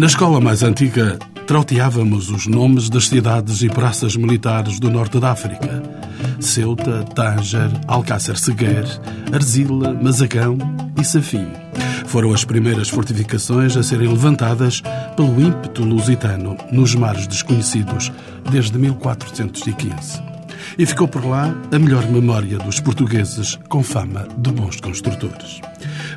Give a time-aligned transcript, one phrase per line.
[0.00, 5.32] Na escola mais antiga, trauteávamos os nomes das cidades e praças militares do norte da
[5.32, 5.82] África.
[6.40, 8.86] Ceuta, Tanger, Alcácer Seguer,
[9.30, 10.56] Arzila, Mazagão
[10.98, 11.46] e Safim.
[12.06, 14.82] Foram as primeiras fortificações a serem levantadas
[15.16, 18.10] pelo ímpeto lusitano nos mares desconhecidos
[18.50, 20.29] desde 1415.
[20.78, 25.60] E ficou por lá a melhor memória dos portugueses com fama de bons construtores.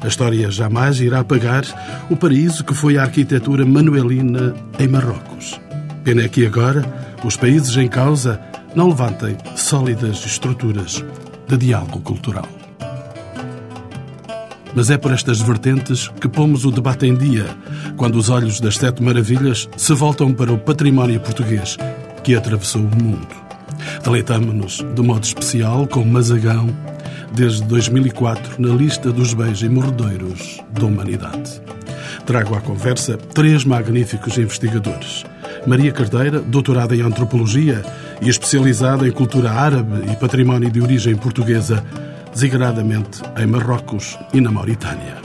[0.02, 1.64] A história jamais irá apagar
[2.10, 5.60] o paraíso que foi a arquitetura manuelina em Marrocos.
[6.04, 6.84] Pena é que agora
[7.24, 8.40] os países em causa
[8.76, 11.04] não levantem sólidas estruturas
[11.48, 12.48] de diálogo cultural.
[14.76, 17.46] Mas é por estas vertentes que pomos o debate em dia,
[17.96, 21.78] quando os olhos das Sete Maravilhas se voltam para o património português
[22.24, 23.43] que atravessou o mundo.
[24.04, 26.70] Deleitamo-nos de modo especial com Mazagão,
[27.34, 31.62] desde 2004 na lista dos beijos e morredeiros da humanidade.
[32.26, 35.26] Trago à conversa três magníficos investigadores.
[35.66, 37.84] Maria Cardeira, doutorada em Antropologia
[38.22, 41.84] e especializada em cultura árabe e património de origem portuguesa,
[42.34, 45.23] desigradamente em Marrocos e na Mauritânia.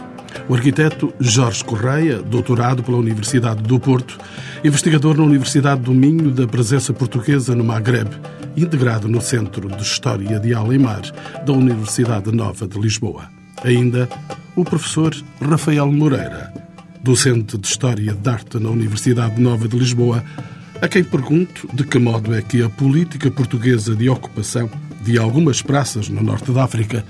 [0.48, 4.18] O arquiteto Jorge Correia, doutorado pela Universidade do Porto,
[4.64, 8.08] investigador na Universidade do Minho da presença portuguesa no Magreb,
[8.56, 11.02] integrado no Centro de História de Alemar
[11.44, 13.28] da Universidade Nova de Lisboa.
[13.62, 14.08] Ainda
[14.56, 16.50] o professor Rafael Moreira,
[17.02, 20.24] docente de História de Arte na Universidade Nova de Lisboa,
[20.80, 24.70] a quem pergunto de que modo é que a política portuguesa de ocupação
[25.02, 27.04] de algumas praças no norte da África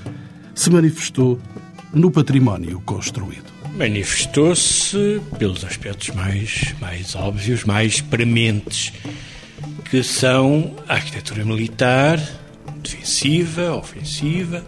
[0.56, 1.38] se manifestou
[1.92, 3.52] no património construído.
[3.76, 8.92] Manifestou-se pelos aspectos mais, mais óbvios, mais prementes,
[9.90, 12.20] que são a arquitetura militar,
[12.82, 14.64] defensiva, ofensiva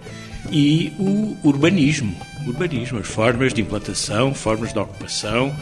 [0.51, 2.15] e o urbanismo.
[2.47, 5.55] urbanismo, as formas de implantação, formas de ocupação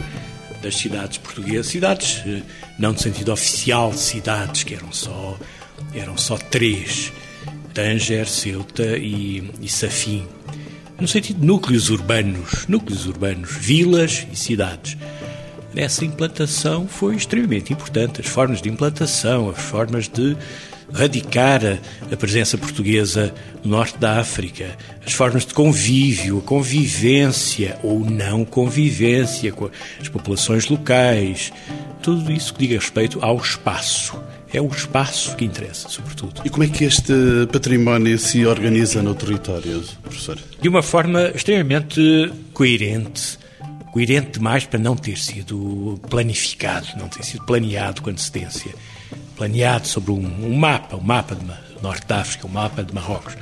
[0.61, 2.41] das cidades portuguesas, cidades eh,
[2.77, 5.37] não no sentido oficial de cidades, que eram só,
[5.93, 7.11] eram só três,
[7.73, 10.27] Tanger, Ceuta e, e Safim,
[10.99, 14.97] no sentido de núcleos urbanos, núcleos urbanos, vilas e cidades.
[15.75, 18.21] Essa implantação foi extremamente importante.
[18.21, 20.35] As formas de implantação, as formas de
[20.91, 21.61] radicar
[22.11, 23.33] a, presença portuguesa
[23.63, 29.69] no norte da África, as formas de convívio, a convivência ou não convivência com
[30.01, 31.51] as populações locais,
[32.01, 34.19] tudo isso que diga respeito ao espaço.
[34.51, 36.41] É o espaço que interessa, sobretudo.
[36.43, 37.13] E como é que este
[37.51, 40.39] património se organiza no território, professor?
[40.59, 43.37] De uma forma extremamente coerente,
[43.91, 48.73] coerente demais para não ter sido planificado, não ter sido planeado com antecedência.
[49.35, 51.45] Planeado sobre um, um mapa, um mapa do
[51.81, 53.37] Norte da África, um mapa de Marrocos,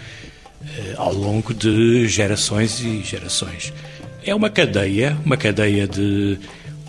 [0.62, 3.74] eh, ao longo de gerações e gerações.
[4.24, 6.38] É uma cadeia, uma cadeia de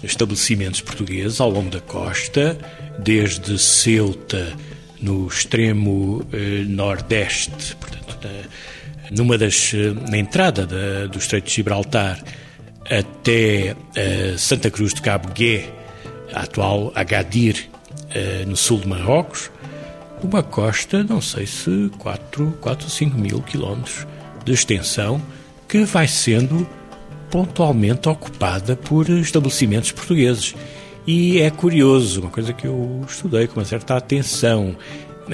[0.03, 2.59] estabelecimentos portugueses ao longo da costa,
[2.98, 4.56] desde Ceuta,
[5.00, 11.54] no extremo eh, nordeste, portanto, na, numa das, eh, na entrada da, do Estreito de
[11.54, 12.22] Gibraltar,
[12.84, 15.69] até eh, Santa Cruz de Cabo Gué,
[16.32, 17.69] a atual Agadir,
[18.15, 19.50] eh, no sul de Marrocos,
[20.22, 24.06] uma costa, não sei se 4, 4 ou 5 mil quilómetros
[24.44, 25.22] de extensão,
[25.69, 26.69] que vai sendo
[27.31, 30.55] pontualmente ocupada por estabelecimentos portugueses.
[31.06, 34.77] E é curioso, uma coisa que eu estudei com uma certa atenção,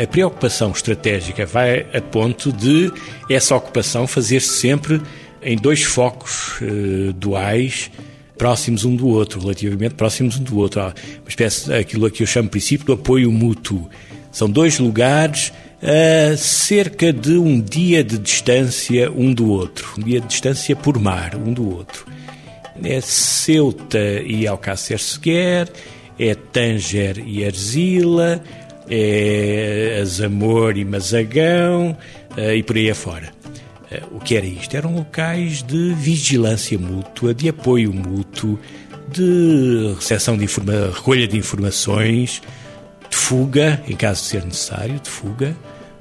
[0.01, 2.93] a preocupação estratégica vai a ponto de
[3.31, 5.01] essa ocupação fazer -se sempre
[5.43, 7.91] em dois focos uh, duais
[8.37, 10.81] próximos um do outro, relativamente próximos um do outro.
[10.81, 13.89] Há uma espécie daquilo que eu chamo princípio do apoio mútuo.
[14.33, 15.53] São dois lugares
[15.85, 20.99] a cerca de um dia de distância um do outro, um dia de distância por
[20.99, 22.07] mar um do outro.
[22.83, 25.71] É Ceuta e Alcácer Seguer,
[26.19, 28.43] é Tanger e Arzila,
[28.89, 31.97] é Azamor e Mazagão
[32.35, 33.31] eh, e por aí afora.
[33.91, 34.75] Eh, o que era isto?
[34.75, 38.59] Eram locais de vigilância mútua, de apoio mútuo,
[39.13, 42.41] de recepção de recolha de informações,
[43.09, 45.55] de fuga, em caso de ser necessário, de fuga.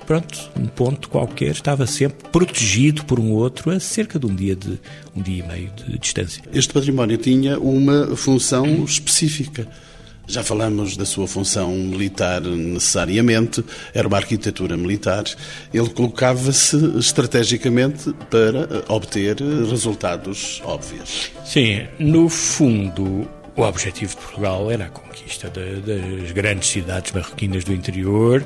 [0.05, 4.55] Pronto, um ponto qualquer estava sempre protegido por um outro a cerca de um dia
[4.55, 4.79] de
[5.15, 6.43] um dia e meio de distância.
[6.53, 9.67] Este património tinha uma função específica.
[10.25, 13.63] Já falamos da sua função militar necessariamente,
[13.93, 15.25] era uma arquitetura militar.
[15.73, 19.37] Ele colocava-se estrategicamente para obter
[19.69, 21.29] resultados óbvios.
[21.45, 27.63] Sim, no fundo, o objetivo de Portugal era a conquista de, das grandes cidades marroquinas
[27.63, 28.43] do interior,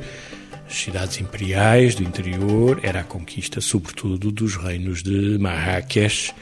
[0.68, 6.34] as cidades imperiais do interior, era a conquista, sobretudo, dos reinos de Marrakech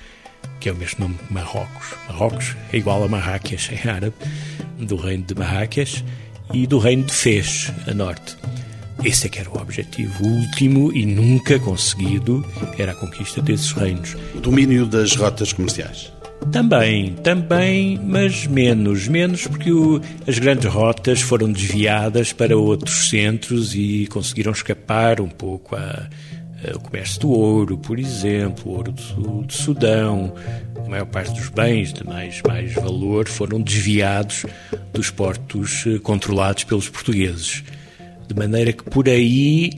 [0.59, 1.93] que é o mesmo nome que Marrocos.
[2.07, 4.15] Marrocos é igual a Marrakech em árabe,
[4.79, 6.03] do reino de Marrakech
[6.53, 8.35] e do reino de Fez, a norte.
[9.03, 12.45] Esse é que era o objetivo último e nunca conseguido,
[12.77, 14.15] era a conquista desses reinos.
[14.33, 16.14] O domínio das rotas comerciais.
[16.51, 19.07] Também, também, mas menos.
[19.07, 25.27] Menos porque o, as grandes rotas foram desviadas para outros centros e conseguiram escapar um
[25.27, 26.07] pouco a,
[26.63, 30.33] a, o comércio do ouro, por exemplo, ouro do, do Sudão.
[30.77, 34.45] A maior parte dos bens de mais, mais valor foram desviados
[34.93, 37.63] dos portos eh, controlados pelos portugueses.
[38.27, 39.71] De maneira que por aí,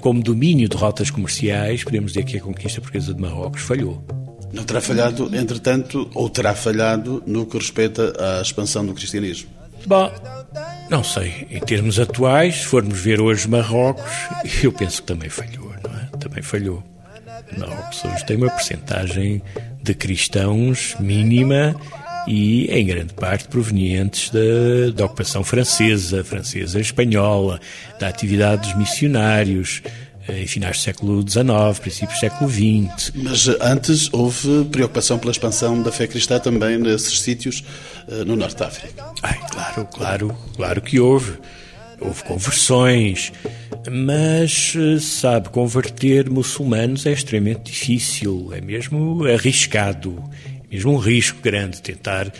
[0.00, 4.04] como domínio de rotas comerciais, podemos dizer que a conquista portuguesa de Marrocos falhou.
[4.56, 9.50] Não terá falhado, entretanto, ou terá falhado no que respeita à expansão do cristianismo?
[9.86, 10.10] Bom,
[10.88, 11.46] não sei.
[11.50, 14.10] Em termos atuais, se formos ver hoje Marrocos,
[14.64, 16.06] eu penso que também falhou, não é?
[16.18, 16.82] Também falhou.
[17.58, 19.42] Marrocos hoje tem uma percentagem
[19.82, 21.76] de cristãos mínima
[22.26, 27.60] e em grande parte provenientes da, da ocupação francesa, francesa espanhola,
[28.00, 29.82] da atividade dos missionários,
[30.28, 33.12] em finais do século XIX, princípios do século XX.
[33.14, 37.64] Mas eh, antes houve preocupação pela expansão da fé cristã também nesses sítios
[38.08, 39.04] eh, no Norte da África.
[39.22, 41.38] Ai, claro, claro, claro que houve.
[41.98, 43.32] Houve conversões,
[43.90, 51.80] mas, sabe, converter muçulmanos é extremamente difícil, é mesmo arriscado, é mesmo um risco grande
[51.80, 52.30] tentar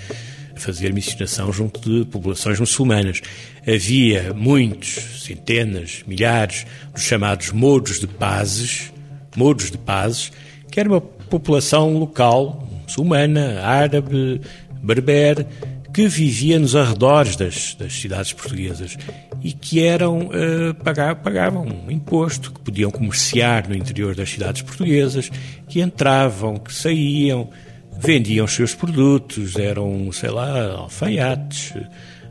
[0.56, 3.20] fazer missionação junto de populações muçulmanas.
[3.66, 8.92] Havia muitos, centenas, milhares, dos chamados Mouros de Pazes,
[9.36, 10.32] Mouros de Pazes,
[10.70, 14.40] que era uma população local, muçulmana, árabe,
[14.82, 15.46] berber,
[15.92, 18.98] que vivia nos arredores das, das cidades portuguesas
[19.42, 20.28] e que eram
[20.84, 25.30] pagavam, pagavam um imposto, que podiam comerciar no interior das cidades portuguesas,
[25.68, 27.48] que entravam, que saíam,
[27.98, 31.72] vendiam os seus produtos, eram, sei lá, alfaiates,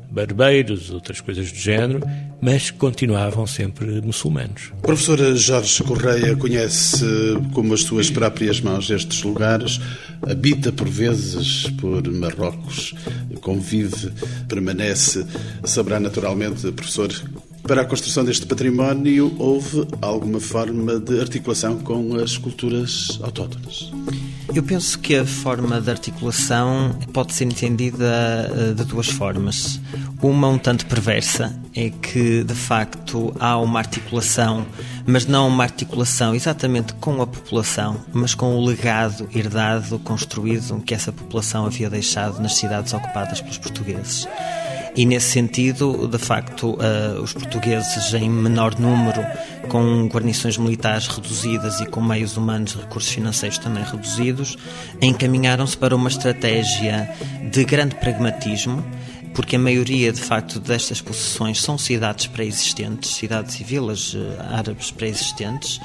[0.10, 2.02] barbeiros, outras coisas do género,
[2.42, 4.72] mas continuavam sempre muçulmanos.
[4.82, 7.06] Professora Jorge Correia conhece
[7.54, 9.80] como as suas próprias mãos estes lugares,
[10.22, 12.94] habita por vezes por Marrocos,
[13.42, 14.12] convive,
[14.48, 15.26] permanece,
[15.64, 17.12] saberá naturalmente, professor,
[17.64, 23.92] para a construção deste património houve alguma forma de articulação com as culturas autóctones?
[24.54, 28.06] Eu penso que a forma de articulação pode ser entendida
[28.52, 29.80] eh, de duas formas.
[30.22, 34.66] Uma um tanto perversa é que, de facto, há uma articulação,
[35.06, 40.94] mas não uma articulação exatamente com a população, mas com o legado herdado, construído que
[40.94, 44.28] essa população havia deixado nas cidades ocupadas pelos portugueses.
[44.96, 49.26] E nesse sentido, de facto, uh, os portugueses em menor número,
[49.68, 54.58] com guarnições militares reduzidas e com meios humanos e recursos financeiros também reduzidos,
[55.02, 57.14] encaminharam-se para uma estratégia
[57.52, 58.84] de grande pragmatismo
[59.34, 64.20] porque a maioria, de facto, destas possessões são cidades pré-existentes, cidades e vilas uh,
[64.50, 65.82] árabes pré-existentes,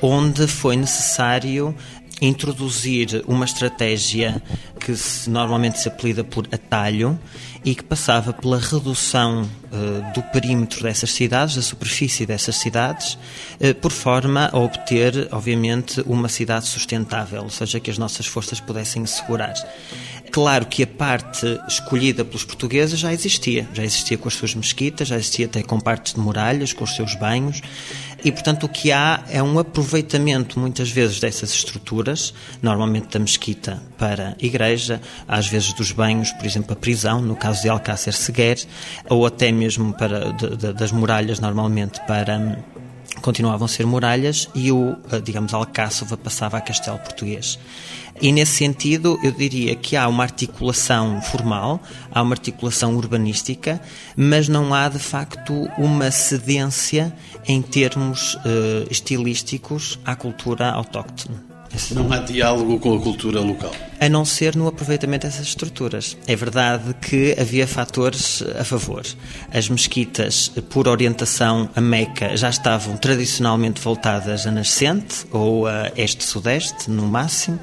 [0.00, 1.74] onde foi necessário
[2.20, 4.42] introduzir uma estratégia
[4.80, 4.94] que
[5.28, 7.18] normalmente se apelida por atalho
[7.64, 13.14] e que passava pela redução uh, do perímetro dessas cidades, da superfície dessas cidades,
[13.60, 18.60] uh, por forma a obter, obviamente, uma cidade sustentável, ou seja, que as nossas forças
[18.60, 19.54] pudessem assegurar.
[20.30, 25.08] Claro que a parte escolhida pelos portugueses já existia, já existia com as suas mesquitas,
[25.08, 27.62] já existia até com partes de muralhas, com os seus banhos,
[28.24, 33.82] e portanto o que há é um aproveitamento muitas vezes dessas estruturas, normalmente da mesquita
[33.98, 38.58] para igreja, às vezes dos banhos, por exemplo, a prisão, no caso de Alcácer Seguer,
[39.08, 42.58] ou até mesmo para, de, de, das muralhas, normalmente para
[43.20, 47.58] continuavam a ser muralhas e o, digamos, Alcáçova passava a castelo português.
[48.20, 51.80] E nesse sentido, eu diria que há uma articulação formal,
[52.12, 53.80] há uma articulação urbanística,
[54.16, 57.12] mas não há de facto uma cedência
[57.46, 61.53] em termos uh, estilísticos à cultura autóctone.
[61.92, 63.72] Não há diálogo com a cultura local.
[64.00, 66.16] A não ser no aproveitamento dessas estruturas.
[66.26, 69.02] É verdade que havia fatores a favor.
[69.52, 76.90] As mesquitas, por orientação a Meca, já estavam tradicionalmente voltadas a nascente ou a este-sudeste,
[76.90, 77.58] no máximo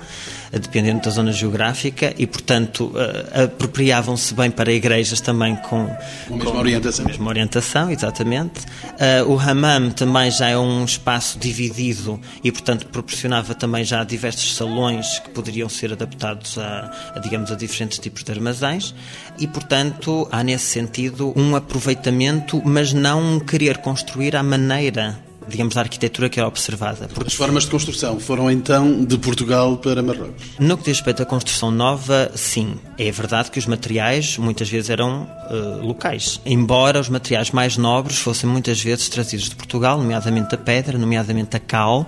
[0.60, 5.88] dependendo da zona geográfica, e, portanto, uh, apropriavam-se bem para igrejas também com,
[6.28, 7.06] com a mesma orientação.
[7.06, 8.62] A mesma orientação, exatamente.
[8.62, 14.56] Uh, o hammam também já é um espaço dividido e, portanto, proporcionava também já diversos
[14.56, 18.94] salões que poderiam ser adaptados a, a digamos, a diferentes tipos de armazéns
[19.40, 25.78] e, portanto, há nesse sentido um aproveitamento, mas não um querer construir à maneira digamos,
[25.78, 27.10] a arquitetura que era observada.
[27.26, 30.44] As formas de construção foram então de Portugal para Marrocos?
[30.60, 32.76] No que diz respeito à construção nova, sim.
[32.98, 38.18] É verdade que os materiais muitas vezes eram uh, locais, embora os materiais mais nobres
[38.18, 42.08] fossem muitas vezes trazidos de Portugal, nomeadamente a pedra, nomeadamente a cal,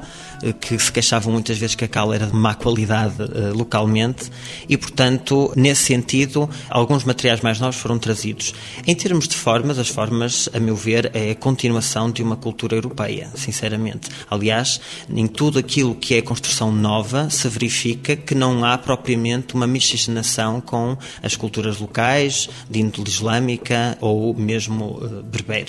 [0.60, 4.32] que se queixavam muitas vezes que a cal era de má qualidade uh, localmente,
[4.68, 8.54] e portanto, nesse sentido, alguns materiais mais novos foram trazidos.
[8.86, 12.76] Em termos de formas, as formas, a meu ver, é a continuação de uma cultura
[12.76, 14.10] europeia, sinceramente.
[14.30, 19.68] Aliás, em tudo aquilo que é construção nova, se verifica que não há propriamente uma
[19.68, 25.64] miscigenação com as culturas locais, de índole islâmica ou mesmo uh, berber.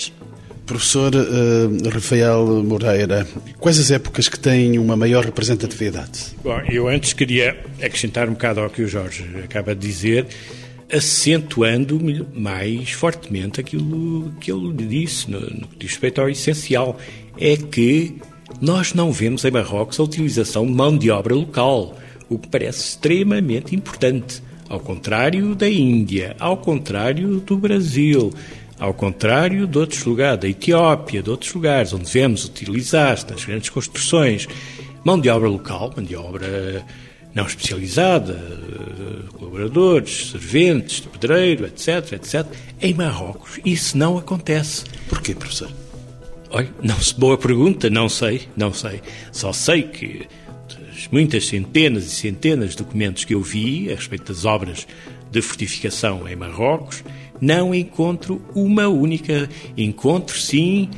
[0.66, 3.26] Professor uh, Rafael Moreira,
[3.58, 6.34] quais as épocas que têm uma maior representatividade?
[6.42, 7.50] Bom, eu antes queria
[7.82, 10.26] acrescentar um bocado ao que o Jorge acaba de dizer,
[10.90, 12.00] acentuando
[12.34, 16.98] mais fortemente aquilo que ele disse no, no que diz respeito ao essencial,
[17.38, 18.16] é que
[18.60, 22.80] nós não vemos em Marrocos a utilização de mão de obra local, o que parece
[22.80, 24.42] extremamente importante.
[24.66, 28.32] Ao contrário da Índia, ao contrário do Brasil,
[28.84, 33.70] ao contrário de outros lugares, da Etiópia, de outros lugares, onde vemos utilizar nas grandes
[33.70, 34.46] construções
[35.02, 36.84] mão de obra local, mão de obra
[37.34, 38.38] não especializada,
[39.32, 42.46] colaboradores, serventes, de pedreiro, etc, etc.
[42.80, 44.84] Em Marrocos isso não acontece.
[45.08, 45.70] Porquê, professor?
[46.50, 49.00] Olha, não, boa pergunta, não sei, não sei.
[49.32, 50.28] Só sei que
[50.68, 54.86] das muitas centenas e centenas de documentos que eu vi a respeito das obras
[55.30, 57.02] de fortificação em Marrocos,
[57.40, 59.48] não encontro uma única.
[59.76, 60.88] Encontro, sim,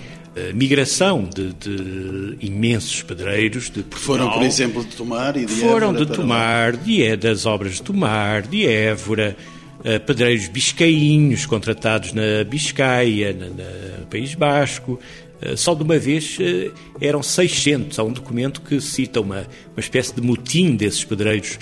[0.55, 4.19] migração de, de, imensos pedreiros de Portugal.
[4.19, 7.75] Foram, por exemplo, de Tomar e de Foram Évora de Tomar, de, é, das obras
[7.75, 9.37] de Tomar, de Évora,
[9.81, 15.01] uh, pedreiros biscainhos contratados na Biscaia, na, na País Basco.
[15.43, 17.99] Uh, só de uma vez uh, eram 600.
[17.99, 21.59] Há um documento que cita uma, uma espécie de motim desses pedreiros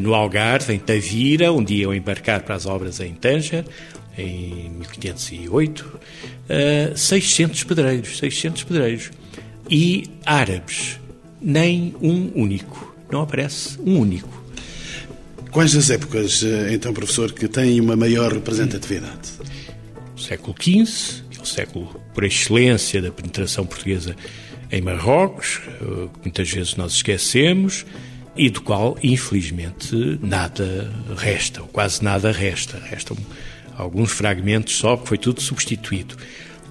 [0.00, 3.64] no Algarve, em Tavira, onde iam embarcar para as obras em Tanger
[4.16, 9.10] em 1508, uh, 600 pedreiros, 600 pedreiros.
[9.70, 10.98] E árabes,
[11.40, 12.94] nem um único.
[13.10, 14.42] Não aparece um único.
[15.50, 19.32] Quais as épocas, então, professor, que têm uma maior representatividade?
[20.16, 24.16] O século XV, o século por excelência da penetração portuguesa
[24.70, 27.84] em Marrocos, que muitas vezes nós esquecemos,
[28.34, 32.78] e do qual, infelizmente, nada resta, ou quase nada resta.
[32.78, 33.16] Restam
[33.76, 36.16] alguns fragmentos só, porque foi tudo substituído.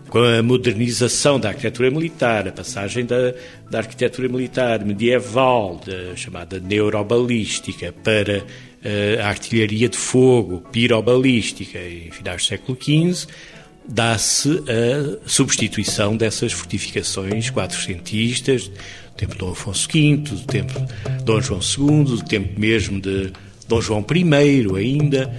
[0.10, 3.34] Com a modernização da arquitetura militar, a passagem da,
[3.70, 12.12] da arquitetura militar medieval, da chamada neurobalística, para uh, a artilharia de fogo, pirobalística, em
[12.12, 13.28] finais do século XV,
[13.88, 21.24] dá-se a substituição dessas fortificações quatrocentistas, do tempo de Dom Afonso V, do tempo de
[21.24, 23.32] Dom João II, do tempo mesmo de
[23.68, 25.34] Dom João I ainda,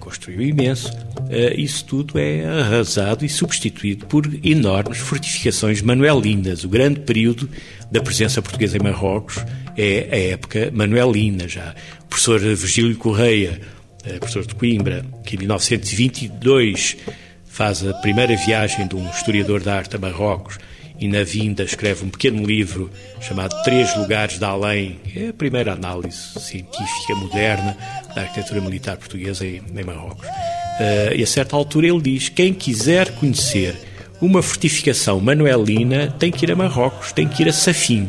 [0.00, 6.64] construiu imenso, uh, isso tudo é arrasado e substituído por enormes fortificações manuelinas.
[6.64, 7.48] O grande período
[7.90, 9.36] da presença portuguesa em Marrocos
[9.76, 11.74] é a época manuelina já.
[12.02, 13.60] O professor Virgílio Correia,
[14.04, 16.96] uh, professor de Coimbra, que em 1922
[17.44, 20.58] faz a primeira viagem de um historiador da arte a Marrocos,
[21.00, 22.90] e na vinda escreve um pequeno livro
[23.20, 27.76] chamado Três Lugares da Além, que é a primeira análise científica moderna
[28.14, 30.26] da arquitetura militar portuguesa em, em Marrocos.
[30.26, 33.76] Uh, e a certa altura ele diz: quem quiser conhecer
[34.20, 38.08] uma fortificação manuelina tem que ir a Marrocos, tem que ir a Safim.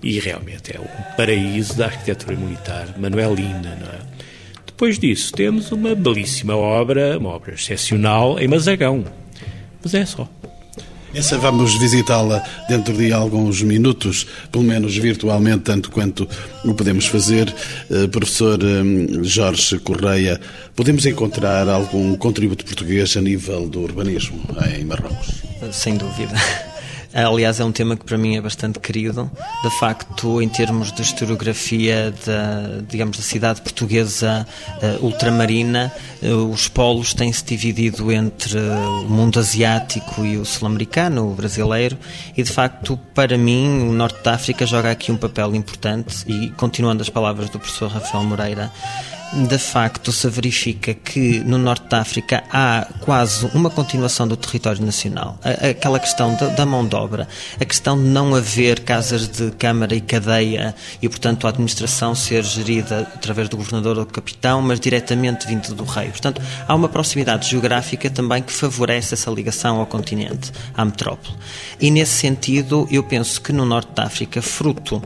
[0.00, 3.98] E realmente é um paraíso da arquitetura militar manuelina, não é?
[4.64, 9.04] Depois disso, temos uma belíssima obra, uma obra excepcional em Mazagão.
[9.82, 10.28] Mas é só.
[11.14, 16.28] Essa vamos visitá-la dentro de alguns minutos, pelo menos virtualmente, tanto quanto
[16.64, 17.52] o podemos fazer.
[17.90, 20.40] Uh, professor um, Jorge Correia,
[20.76, 24.40] podemos encontrar algum contributo português a nível do urbanismo
[24.76, 25.42] em Marrocos?
[25.72, 26.34] Sem dúvida.
[27.12, 29.30] Aliás, é um tema que para mim é bastante querido.
[29.62, 34.46] De facto, em termos de historiografia da, digamos, da cidade portuguesa
[34.82, 41.34] uh, ultramarina, uh, os polos têm-se dividido entre o mundo asiático e o sul-americano, o
[41.34, 41.96] brasileiro,
[42.36, 46.24] e de facto, para mim, o norte da África joga aqui um papel importante.
[46.26, 48.70] E continuando as palavras do professor Rafael Moreira,
[49.32, 54.84] de facto se verifica que no Norte da África há quase uma continuação do território
[54.84, 55.38] nacional.
[55.42, 57.28] Aquela questão da, mão de obra,
[57.60, 62.42] a questão de não haver casas de câmara e cadeia e, portanto, a administração ser
[62.42, 66.08] gerida através do governador ou do capitão, mas diretamente vindo do rei.
[66.08, 71.36] Portanto, há uma proximidade geográfica também que favorece essa ligação ao continente, à metrópole.
[71.80, 75.02] E nesse sentido, eu penso que no Norte da África, fruto,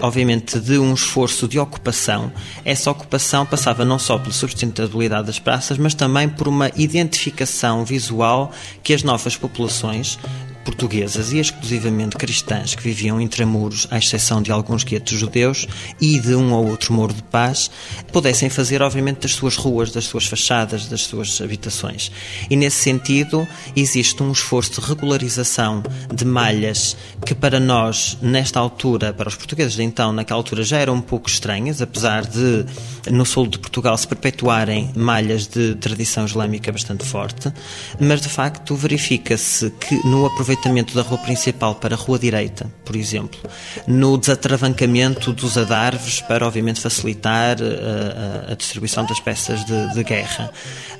[0.00, 2.32] obviamente, de um esforço de ocupação,
[2.64, 8.52] essa ocupação passava não só pela sustentabilidade das praças, mas também por uma identificação visual
[8.82, 10.18] que as novas populações
[10.64, 15.66] portuguesas e exclusivamente cristãs que viviam intramuros, à exceção de alguns guetos judeus
[16.00, 17.70] e de um ou outro muro de paz,
[18.12, 22.12] pudessem fazer, obviamente, das suas ruas, das suas fachadas, das suas habitações.
[22.48, 25.82] E nesse sentido, existe um esforço de regularização
[26.14, 30.78] de malhas que, para nós, nesta altura, para os portugueses de então, naquela altura, já
[30.78, 32.66] eram um pouco estranhas, apesar de,
[33.10, 37.52] no sul de Portugal, se perpetuarem malhas de tradição islâmica bastante forte,
[37.98, 42.70] mas de facto verifica-se que no aproveitamento aproveitamento da rua principal para a rua direita,
[42.84, 43.38] por exemplo,
[43.86, 49.94] no desatravancamento dos adarves para, obviamente, facilitar a, eh, a, a distribuição das peças de,
[49.94, 50.50] de guerra.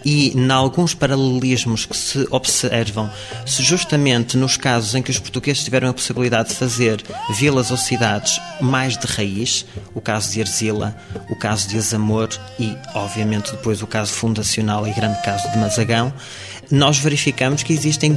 [0.04, 3.10] E, em alguns paralelismos que se observam,
[3.44, 7.02] se justamente nos casos em que os portugueses tiveram a possibilidade de fazer
[7.34, 10.96] vilas ou cidades mais de raiz, o caso de Arzila,
[11.28, 12.28] o caso de Azamor
[12.58, 16.12] e, obviamente, depois o caso fundacional e grande caso de Mazagão,
[16.70, 18.16] nós verificamos que existem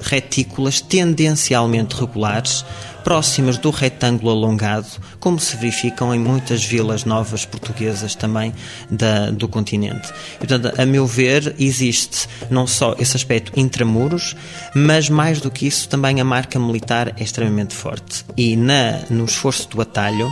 [0.00, 2.64] retículas tendencialmente regulares,
[3.02, 4.86] próximas do retângulo alongado,
[5.18, 8.54] como se verificam em muitas vilas novas portuguesas também
[8.90, 10.12] da, do continente.
[10.36, 14.36] E, portanto, a meu ver, existe não só esse aspecto intramuros,
[14.74, 18.24] mas mais do que isso, também a marca militar é extremamente forte.
[18.36, 20.30] E na, no esforço do atalho,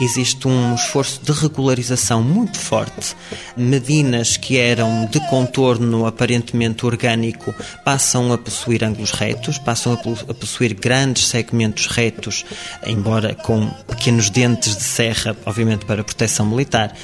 [0.00, 3.14] existe um esforço de regularização muito forte.
[3.56, 9.92] Medinas que eram de contorno aparentemente orgânico passam a possuir ângulos retos, passam
[10.28, 12.44] a possuir grandes segmentos retos,
[12.86, 16.94] embora com pequenos dentes de serra, obviamente para proteção militar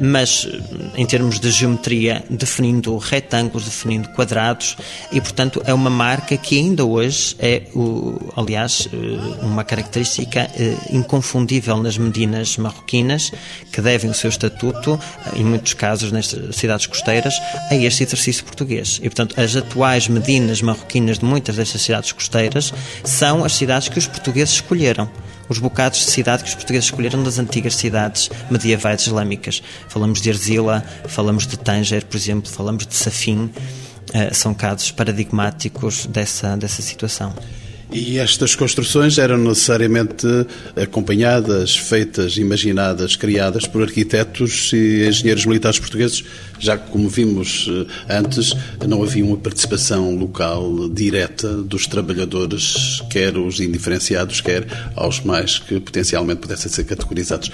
[0.00, 0.48] mas
[0.96, 4.76] em termos de geometria, definindo retângulos, definindo quadrados,
[5.10, 7.62] e portanto é uma marca que ainda hoje é,
[8.36, 13.32] aliás, eh, uma característica eh, inconfundível nas medinas marroquinas,
[13.72, 14.98] que devem o seu estatuto,
[15.34, 17.34] em muitos casos nestas cidades costeiras,
[17.70, 19.00] a este exercício português.
[19.02, 22.72] E portanto, as atuais medinas marroquinas de muitas destas cidades costeiras
[23.04, 25.08] são as cidades que os portugueses escolheram
[25.48, 29.62] os bocados de cidade que os portugueses escolheram das antigas cidades medievais islâmicas.
[29.88, 33.50] Falamos de Erzila, falamos de Tanger, por exemplo, falamos de Safin.
[34.08, 37.34] Uh, são casos paradigmáticos dessa, dessa situação.
[37.90, 40.26] E estas construções eram necessariamente
[40.76, 46.22] acompanhadas, feitas, imaginadas, criadas por arquitetos e engenheiros militares portugueses,
[46.58, 48.54] já que, como vimos eh, antes,
[48.86, 55.80] não havia uma participação local direta dos trabalhadores, quer os indiferenciados, quer aos mais que
[55.80, 57.50] potencialmente pudessem ser categorizados.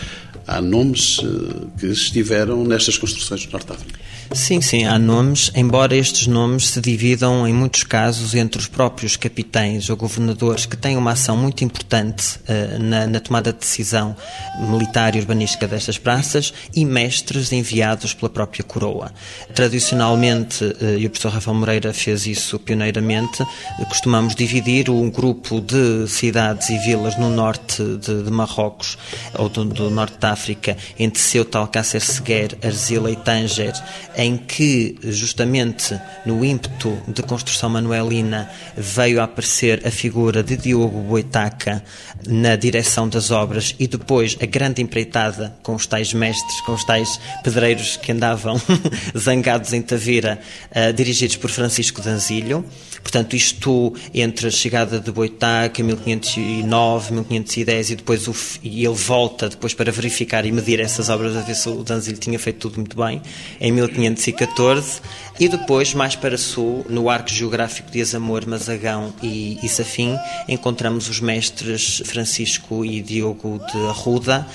[0.48, 4.03] Há nomes eh, que estiveram nestas construções do Norte África.
[4.32, 9.16] Sim, sim, há nomes, embora estes nomes se dividam em muitos casos entre os próprios
[9.16, 14.16] capitães ou governadores que têm uma ação muito importante uh, na, na, tomada de decisão
[14.58, 19.12] militar e urbanística destas praças e mestres enviados pela própria coroa.
[19.54, 25.60] Tradicionalmente, uh, e o professor Rafael Moreira fez isso pioneiramente, uh, costumamos dividir um grupo
[25.60, 28.98] de cidades e vilas no norte de, de Marrocos
[29.34, 33.74] ou do, do, norte da África entre Ceuta, Alcácer, Seguer, Arzila e Tanger
[34.16, 41.00] em que, justamente no ímpeto de construção manuelina, veio a aparecer a figura de Diogo
[41.00, 41.82] Boitaca
[42.26, 46.84] na direção das obras e depois a grande empreitada com os tais mestres, com os
[46.84, 48.60] tais pedreiros que andavam
[49.16, 52.64] zangados em Tavira, uh, dirigidos por Francisco Danzilho.
[53.02, 58.94] Portanto, isto entre a chegada de Boitaca em 1509, 1510 e depois o, e ele
[58.94, 62.60] volta depois para verificar e medir essas obras a ver se o Danzilho tinha feito
[62.60, 63.20] tudo muito bem,
[63.60, 63.70] em
[64.10, 65.00] 1514
[65.38, 70.16] e depois, mais para sul, no arco geográfico de Azamor, Mazagão e, e Safim,
[70.48, 74.46] encontramos os mestres Francisco e Diogo de Arruda,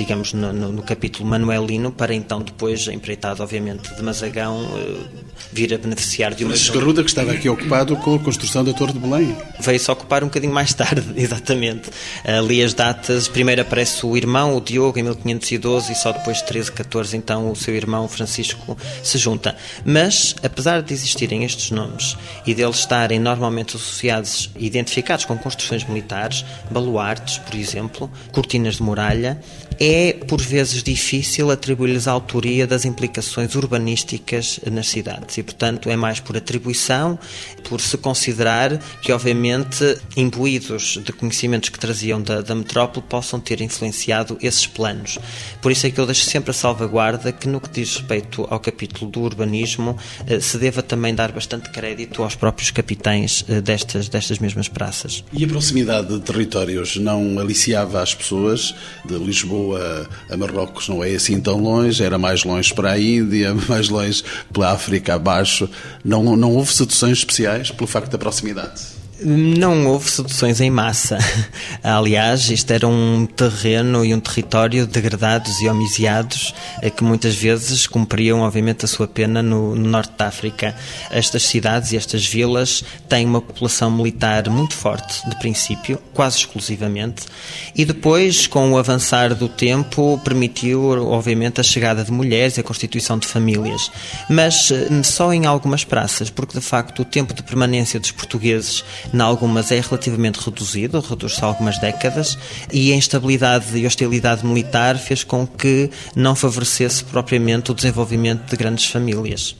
[0.00, 5.08] digamos, no, no, no, capítulo manuelino, para então depois, empreitado, obviamente, de Mazagão, uh,
[5.52, 6.52] vir a beneficiar de uma...
[6.52, 9.36] Francisco Arruda, que estava aqui ocupado com a construção da Torre de Belém.
[9.60, 11.90] Veio-se ocupar um bocadinho mais tarde, exatamente.
[12.24, 16.72] Ali as datas, primeiro aparece o irmão, o Diogo, em 1512, e só depois, 13,
[16.72, 19.54] 14, então, o seu irmão, Francisco, se junta.
[19.84, 25.84] Mas apesar de existirem estes nomes e deles estarem normalmente associados e identificados com construções
[25.84, 29.38] militares, baluartes, por exemplo, cortinas de muralha,
[29.80, 35.96] é por vezes difícil atribuir-lhes a autoria das implicações urbanísticas nas cidades e, portanto, é
[35.96, 37.18] mais por atribuição,
[37.64, 43.62] por se considerar que, obviamente, imbuídos de conhecimentos que traziam da, da metrópole, possam ter
[43.62, 45.18] influenciado esses planos.
[45.62, 48.60] Por isso é que eu deixo sempre a salvaguarda que, no que diz respeito ao
[48.60, 54.10] capítulo do urbanismo, eh, se deva também dar bastante crédito aos próprios capitães eh, destas,
[54.10, 55.24] destas mesmas praças.
[55.32, 58.74] E a proximidade de territórios não aliciava as pessoas?
[59.06, 63.54] De Lisboa a Marrocos não é assim tão longe, era mais longe para a Índia,
[63.68, 65.68] mais longe pela África abaixo.
[66.04, 68.99] Não, não houve seduções especiais pelo facto da proximidade?
[69.22, 71.18] Não houve seduções em massa.
[71.82, 77.86] Aliás, isto era um terreno e um território degradados e homiciados eh, que muitas vezes
[77.86, 80.74] cumpriam, obviamente, a sua pena no, no, norte da África.
[81.10, 87.26] Estas cidades e estas vilas têm uma população militar muito forte, de princípio, quase exclusivamente,
[87.74, 92.64] e depois, com o avançar do tempo, permitiu, obviamente, a chegada de mulheres e a
[92.64, 93.90] constituição de famílias.
[94.30, 98.82] Mas eh, só em algumas praças, porque de facto o tempo de permanência dos portugueses
[99.12, 102.38] em algumas é relativamente reduzido, reduz-se algumas décadas,
[102.72, 108.56] e a instabilidade e hostilidade militar fez com que não favorecesse propriamente o desenvolvimento de
[108.56, 109.56] grandes famílias.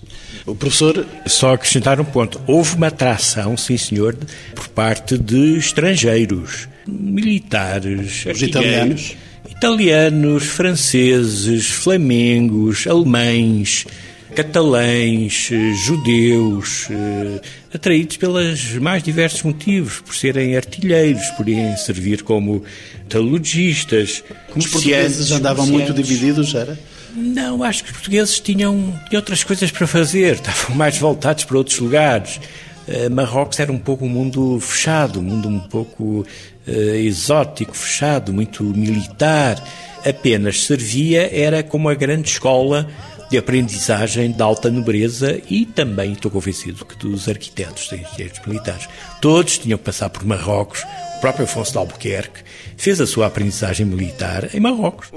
[0.46, 1.06] O professor.
[1.26, 2.40] Só acrescentar um ponto.
[2.46, 4.16] Houve uma atração, sim senhor,
[4.54, 9.16] por parte de estrangeiros, militares, os italianos.
[9.48, 13.86] Italianos, franceses, flamengos, alemães,
[14.34, 15.50] catalães,
[15.84, 17.40] judeus, eh,
[17.74, 22.62] atraídos pelos mais diversos motivos, por serem artilheiros, por irem servir como
[23.08, 24.22] teologistas.
[24.54, 26.78] Os portugueses andavam muito divididos, era?
[27.14, 28.76] Não, acho que os portugueses tinham,
[29.08, 32.40] tinham outras coisas para fazer, estavam mais voltados para outros lugares.
[32.88, 36.26] Uh, Marrocos era um pouco um mundo fechado, um mundo um pouco
[36.66, 39.62] uh, exótico, fechado, muito militar.
[40.04, 42.88] Apenas servia, era como a grande escola
[43.30, 48.88] de aprendizagem de alta nobreza e também estou convencido que dos arquitetos, dos engenheiros militares.
[49.20, 50.82] Todos tinham que passar por Marrocos.
[51.16, 52.42] O próprio Afonso de Albuquerque
[52.76, 55.08] fez a sua aprendizagem militar em Marrocos.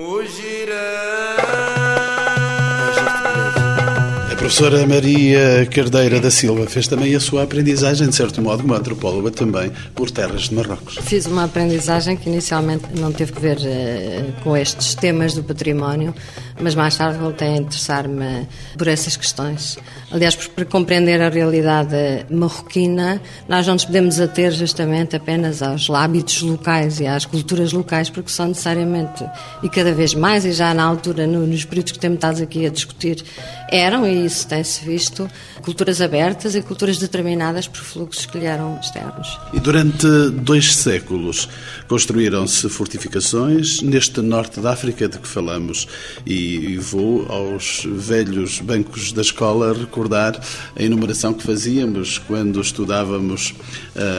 [4.35, 9.31] Professora Maria Cardeira da Silva fez também a sua aprendizagem, de certo modo, como antropóloga
[9.31, 10.97] também, por terras de Marrocos.
[11.03, 16.13] Fiz uma aprendizagem que inicialmente não teve que ver uh, com estes temas do património,
[16.59, 19.77] mas mais tarde voltei a interessar-me por essas questões.
[20.11, 26.41] Aliás, para compreender a realidade marroquina, nós não nos podemos ater justamente apenas aos hábitos
[26.41, 29.25] locais e às culturas locais, porque são necessariamente,
[29.61, 32.65] e cada vez mais, e já na altura, no, nos períodos que temos estado aqui
[32.65, 33.23] a discutir,
[33.69, 35.29] eram, e isso tem-se visto,
[35.61, 39.39] culturas abertas e culturas determinadas por fluxos que lhe eram externos.
[39.53, 41.49] E durante dois séculos
[41.87, 45.87] construíram-se fortificações neste norte da África de que falamos
[46.25, 50.39] e vou aos velhos bancos da escola recordar
[50.75, 53.53] a enumeração que fazíamos quando estudávamos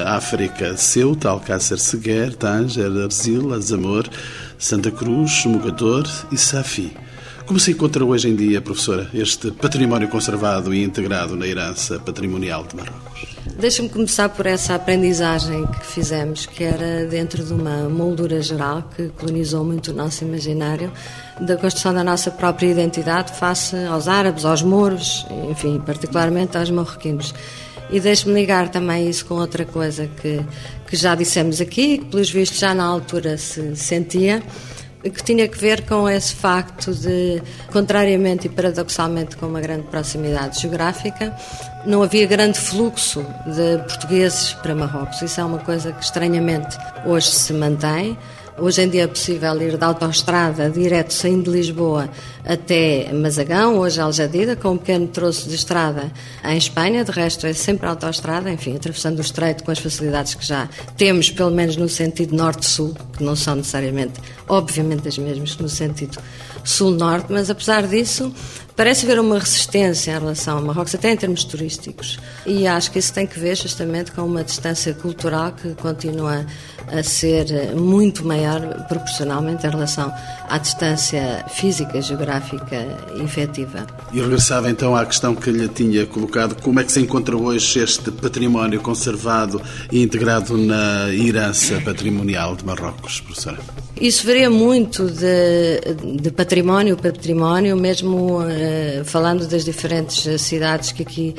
[0.04, 4.08] a África Ceuta, Alcácer Seguer, Tanger, Arzil, Azamor,
[4.58, 6.92] Santa Cruz, Mogador e Safi.
[7.46, 12.64] Como se encontra hoje em dia, professora, este património conservado e integrado na herança patrimonial
[12.64, 13.36] de Marrocos?
[13.60, 19.08] Deixa-me começar por essa aprendizagem que fizemos, que era dentro de uma moldura geral que
[19.10, 20.90] colonizou muito o nosso imaginário,
[21.38, 27.34] da construção da nossa própria identidade face aos árabes, aos mouros, enfim, particularmente aos marroquinos.
[27.90, 30.40] E deixe-me ligar também isso com outra coisa que,
[30.88, 34.42] que já dissemos aqui, que pelos vistos já na altura se sentia,
[35.10, 40.60] que tinha que ver com esse facto de, contrariamente e paradoxalmente com uma grande proximidade
[40.60, 41.34] geográfica,
[41.86, 45.20] não havia grande fluxo de portugueses para Marrocos.
[45.22, 48.16] Isso é uma coisa que estranhamente hoje se mantém.
[48.56, 52.08] Hoje em dia é possível ir da autoestrada direto saindo de Lisboa
[52.44, 56.12] até Mazagão, hoje Aljadida, com um pequeno troço de estrada
[56.44, 60.46] em Espanha, de resto é sempre autoestrada, enfim, atravessando o estreito com as facilidades que
[60.46, 65.62] já temos, pelo menos no sentido norte-sul, que não são necessariamente, obviamente, as mesmas que
[65.62, 66.16] no sentido
[66.64, 68.32] sul-norte, mas apesar disso,
[68.76, 72.18] parece haver uma resistência em relação a Marrocos, até em termos turísticos.
[72.46, 76.44] E acho que isso tem que ver justamente com uma distância cultural que continua
[76.88, 80.12] a ser muito maior proporcionalmente em relação
[80.48, 83.86] à distância física, geográfica e efetiva.
[84.12, 87.80] E regressava então à questão que lhe tinha colocado: como é que se encontra hoje
[87.80, 93.58] este património conservado e integrado na herança patrimonial de Marrocos, professora?
[94.00, 101.02] Isso varia muito de, de património para património, mesmo uh, falando das diferentes cidades que
[101.02, 101.34] aqui,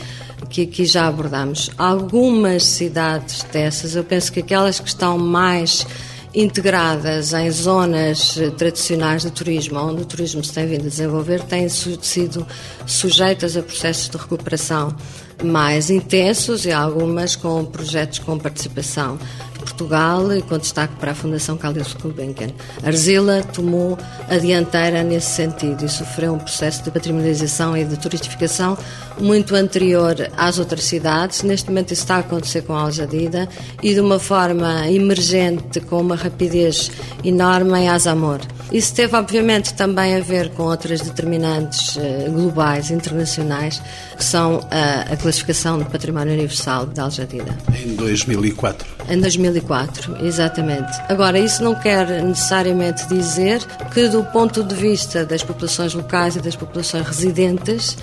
[0.49, 1.69] que aqui já abordamos.
[1.77, 5.85] Algumas cidades dessas, eu penso que aquelas que estão mais
[6.33, 11.67] integradas em zonas tradicionais de turismo, onde o turismo se tem vindo a desenvolver, têm
[11.69, 12.45] sido
[12.85, 14.95] sujeitas a processos de recuperação
[15.43, 19.17] mais intensos e algumas com projetos com participação
[19.65, 22.49] Portugal e com destaque para a Fundação Carlos Gulbenkian.
[22.83, 23.97] Arzila tomou
[24.29, 28.77] a dianteira nesse sentido e sofreu um processo de patrimonialização e de turistificação
[29.19, 31.41] muito anterior às outras cidades.
[31.41, 33.49] Neste momento isso está a acontecer com Aljadida
[33.81, 36.91] e de uma forma emergente, com uma rapidez
[37.23, 38.39] enorme em Azamor.
[38.71, 43.81] Isso teve, obviamente, também a ver com outras determinantes uh, globais, internacionais,
[44.17, 47.57] que são uh, a classificação do Património Universal de Aljadida.
[47.73, 48.87] Em 2004.
[49.09, 50.91] Em 2004, exatamente.
[51.09, 56.41] Agora, isso não quer necessariamente dizer que, do ponto de vista das populações locais e
[56.41, 57.97] das populações residentes,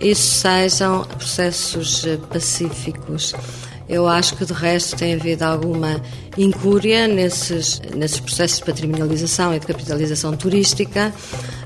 [0.00, 3.34] isso sejam processos eh, pacíficos.
[3.88, 6.00] Eu acho que, de resto, tem havido alguma
[6.38, 11.12] incúria nesses, nesses processos de patrimonialização e de capitalização turística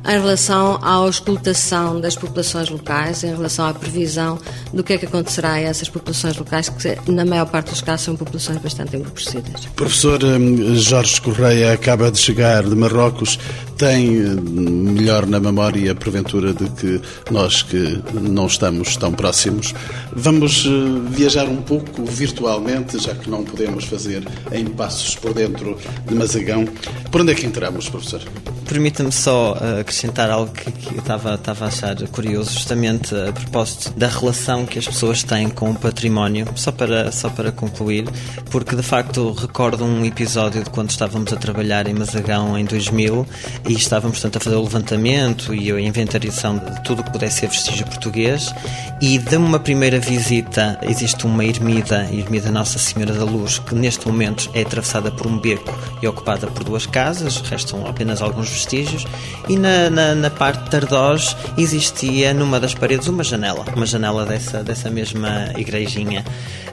[0.04, 4.38] em relação à auscultação das populações locais, em relação à previsão
[4.72, 8.06] do que é que acontecerá a essas populações locais, que na maior parte dos casos
[8.06, 9.66] são populações bastante empobrecidas.
[9.76, 13.38] Professor hum, Jorge Correia acaba de chegar de Marrocos,
[13.76, 19.72] tem hum, melhor na memória, porventura, de que nós que não estamos tão próximos.
[20.12, 25.79] Vamos hum, viajar um pouco virtualmente, já que não podemos fazer em passos por dentro
[26.07, 26.64] de Mazagão.
[27.11, 28.22] Por onde é que entramos, professor?
[28.66, 33.92] Permita-me só uh, acrescentar algo que, eu estava, estava a achar curioso, justamente a propósito
[33.98, 38.05] da relação que as pessoas têm com o património, só para, só para concluir,
[38.51, 43.27] porque de facto recordo um episódio de quando estávamos a trabalhar em Mazagão em 2000
[43.68, 47.40] e estávamos, portanto, a fazer o levantamento e a inventariação de tudo o que pudesse
[47.40, 48.55] ser vestígio português
[49.01, 53.75] e de uma primeira visita existe uma ermida, a ermida Nossa Senhora da Luz, que
[53.75, 58.49] neste momento é atravessada por um beco e ocupada por duas casas, restam apenas alguns
[58.49, 59.07] vestígios,
[59.49, 64.25] e na, na, na parte de Ardós existia numa das paredes uma janela, uma janela
[64.25, 66.25] dessa, dessa mesma igrejinha.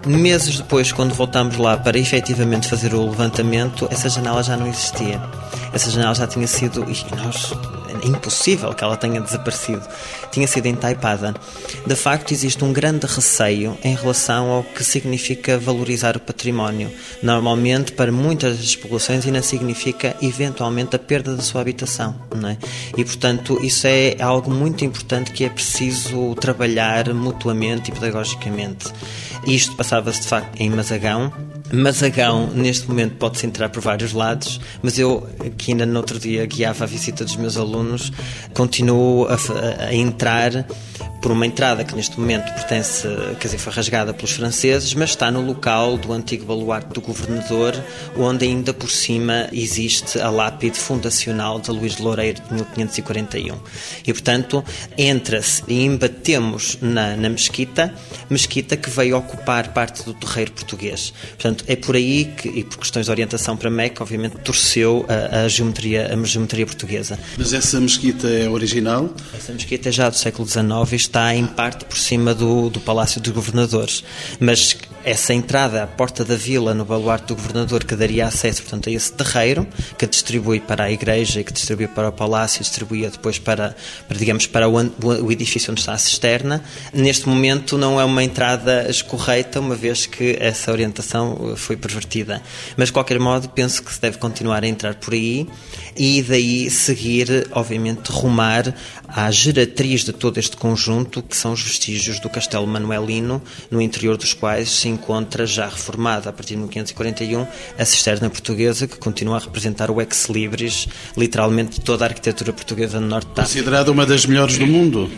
[0.05, 5.21] Meses depois, quando voltámos lá para efetivamente fazer o levantamento, essa janela já não existia.
[5.73, 6.85] Essa janela já tinha sido.
[6.89, 7.53] E nós
[8.03, 9.81] é impossível que ela tenha desaparecido.
[10.31, 11.33] Tinha sido entaipada.
[11.85, 16.91] De facto, existe um grande receio em relação ao que significa valorizar o património.
[17.21, 22.15] Normalmente, para muitas das populações, ainda significa eventualmente a perda da sua habitação.
[22.47, 22.57] É?
[22.97, 28.87] E, portanto, isso é algo muito importante que é preciso trabalhar mutuamente e pedagogicamente.
[29.45, 31.31] Isto passava-se de facto em Mazagão,
[31.71, 35.27] Mazagão, neste momento, pode-se entrar por vários lados, mas eu,
[35.57, 38.11] que ainda no outro dia guiava a visita dos meus alunos,
[38.53, 39.37] continuo a,
[39.85, 40.65] a entrar
[41.21, 43.07] por uma entrada que neste momento pertence,
[43.39, 47.75] quer dizer, foi rasgada pelos franceses, mas está no local do antigo baluarte do governador,
[48.17, 53.57] onde ainda por cima existe a lápide fundacional de Luís de Loureiro de 1541.
[54.05, 54.63] E, portanto,
[54.97, 57.93] entra-se e embatemos na, na mesquita,
[58.29, 61.13] mesquita que veio ocupar parte do terreiro português.
[61.29, 65.41] Portanto, é por aí que, e por questões de orientação para Meca, obviamente, torceu a,
[65.41, 67.19] a geometria, a geometria portuguesa.
[67.37, 69.13] Mas essa mesquita é original?
[69.35, 73.19] Essa mesquita é já do século XIX está em parte por cima do, do Palácio
[73.19, 74.03] dos Governadores.
[74.39, 78.89] Mas essa entrada à porta da vila no baluarte do governador que daria acesso, portanto,
[78.89, 79.67] a esse terreiro
[79.97, 83.75] que distribui para a igreja e que distribui para o palácio, distribuía depois para,
[84.07, 86.63] para digamos, para o, o, edifício onde está a cisterna.
[86.93, 92.41] Neste momento não é uma entrada escorreita, uma vez que essa orientação foi pervertida.
[92.77, 95.47] Mas de qualquer modo, penso que se deve continuar a entrar por aí
[95.97, 98.75] e daí seguir, obviamente, rumar
[99.07, 104.17] à geratriz de todo este conjunto, que são os vestígios do Castelo Manuelino, no interior
[104.17, 109.37] dos quais se encontra, já reformada a partir de 1541, a cisterna portuguesa, que continua
[109.37, 114.25] a representar o ex-libris, literalmente toda a arquitetura portuguesa no norte da Considerada uma das
[114.25, 115.09] melhores do mundo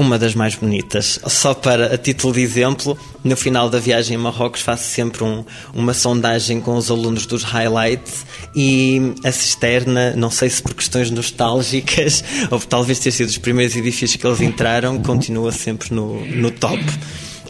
[0.00, 1.20] uma das mais bonitas.
[1.26, 5.44] Só para a título de exemplo, no final da viagem a Marrocos faço sempre um,
[5.74, 8.24] uma sondagem com os alunos dos highlights
[8.56, 13.76] e a cisterna, não sei se por questões nostálgicas ou talvez ter sido os primeiros
[13.76, 16.82] edifícios que eles entraram, continua sempre no, no top.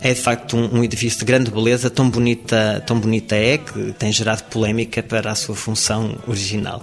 [0.02, 3.92] É de facto um, um, edifício de grande beleza, tão bonita, tão bonita é, que
[3.98, 6.82] tem gerado polémica para a sua função original.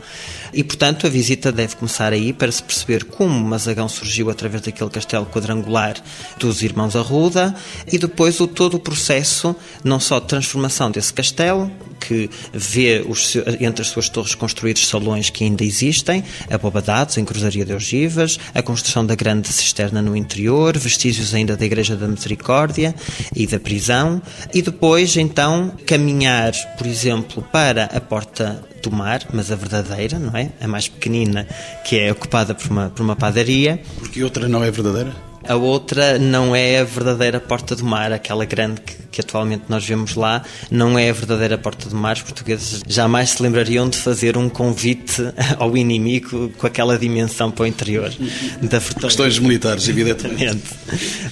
[0.53, 4.89] E, portanto, a visita deve começar aí para se perceber como Mazagão surgiu através daquele
[4.89, 5.95] castelo quadrangular
[6.37, 7.55] dos irmãos Arruda
[7.91, 13.35] e depois o todo o processo, não só de transformação desse castelo, que vê os,
[13.59, 18.61] entre as suas torres construídos salões que ainda existem, abobadados em cruzaria de ogivas, a
[18.61, 22.95] construção da grande cisterna no interior, vestígios ainda da Igreja da Misericórdia
[23.35, 24.21] e da prisão,
[24.53, 30.37] e depois então caminhar, por exemplo, para a porta do mar, mas a verdadeira, não
[30.37, 30.51] é?
[30.61, 31.47] A mais pequenina,
[31.83, 33.81] que é ocupada por uma, por uma padaria.
[33.99, 35.27] Porque outra não é verdadeira?
[35.47, 39.83] A outra não é a verdadeira Porta do Mar, aquela grande que, que, atualmente nós
[39.83, 42.15] vemos lá, não é a verdadeira Porta do Mar.
[42.15, 45.23] Os portugueses jamais se lembrariam de fazer um convite
[45.57, 48.13] ao inimigo com aquela dimensão para o interior
[48.61, 49.07] da fortaleza.
[49.07, 50.63] Questões militares, evidentemente.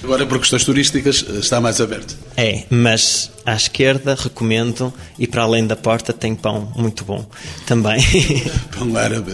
[0.02, 2.16] Agora, por questões turísticas, está mais aberto.
[2.36, 7.24] É, mas à esquerda recomendo e para além da porta tem pão muito bom
[7.64, 7.96] também.
[8.76, 9.32] Pão árabe.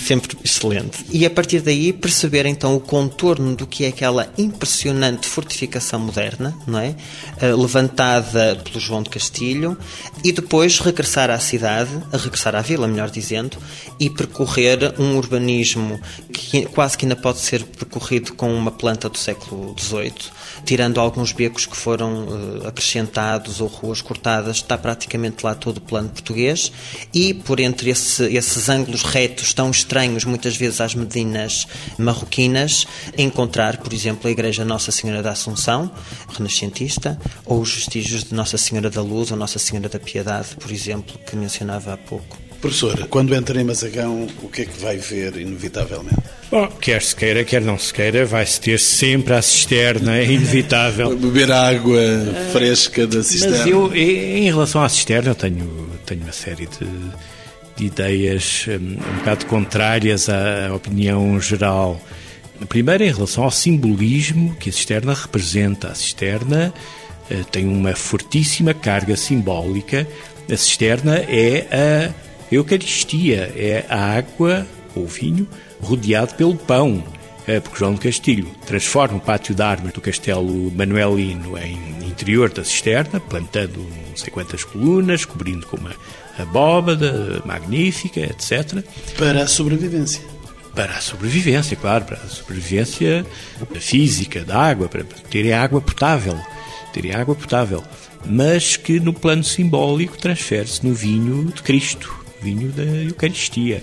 [0.00, 1.04] Sempre excelente.
[1.10, 6.56] E a partir daí perceber então o contorno do que é aquela impressionante fortificação moderna,
[6.66, 6.94] não é?
[7.64, 9.76] Levantada pelo João de Castilho
[10.22, 13.56] e depois regressar à cidade, a regressar à vila, melhor dizendo,
[13.98, 16.00] e percorrer um urbanismo
[16.32, 20.12] que quase que ainda pode ser percorrido com uma planta do século XVIII,
[20.64, 25.80] tirando alguns becos que foram uh, acrescentados ou ruas cortadas, está praticamente lá todo o
[25.80, 26.72] plano português
[27.12, 31.66] e por entre esse, esses ângulos retos tão estranhos muitas vezes às medinas
[31.98, 35.90] marroquinas, encontrar, por exemplo, a Igreja Nossa Senhora da Assunção,
[36.28, 40.70] renascentista, ou os vestígios de Nossa Senhora da Luz ou Nossa Senhora da Piedade, por
[40.70, 42.53] exemplo, que mencionava há pouco.
[42.64, 46.16] Professor, quando entra em Mazagão, o que é que vai ver, inevitavelmente?
[46.50, 51.12] Bom, quer se queira, quer não se queira, vai-se ter sempre a cisterna, é inevitável.
[51.14, 52.00] Beber água
[52.54, 53.58] fresca da cisterna.
[53.58, 56.86] Mas eu, em relação à cisterna, eu tenho, tenho uma série de,
[57.76, 62.00] de ideias um, um bocado contrárias à opinião geral.
[62.66, 65.88] Primeiro, em relação ao simbolismo que a cisterna representa.
[65.88, 66.72] A cisterna
[67.30, 70.08] uh, tem uma fortíssima carga simbólica.
[70.50, 75.46] A cisterna é a Eucaristia é a água ou vinho
[75.80, 77.02] rodeado pelo pão,
[77.46, 82.50] é, porque João de Castilho transforma o pátio de armas do castelo manuelino em interior
[82.50, 85.94] da cisterna, plantando não sei quantas colunas, cobrindo com uma
[86.38, 88.84] abóbada magnífica, etc.
[89.18, 90.22] Para a sobrevivência.
[90.74, 93.26] Para a sobrevivência, claro, para a sobrevivência
[93.74, 96.36] física da água, para terem água potável,
[96.92, 97.84] terem água potável,
[98.24, 103.82] mas que no plano simbólico transfere-se no vinho de Cristo, vinho da Eucaristia.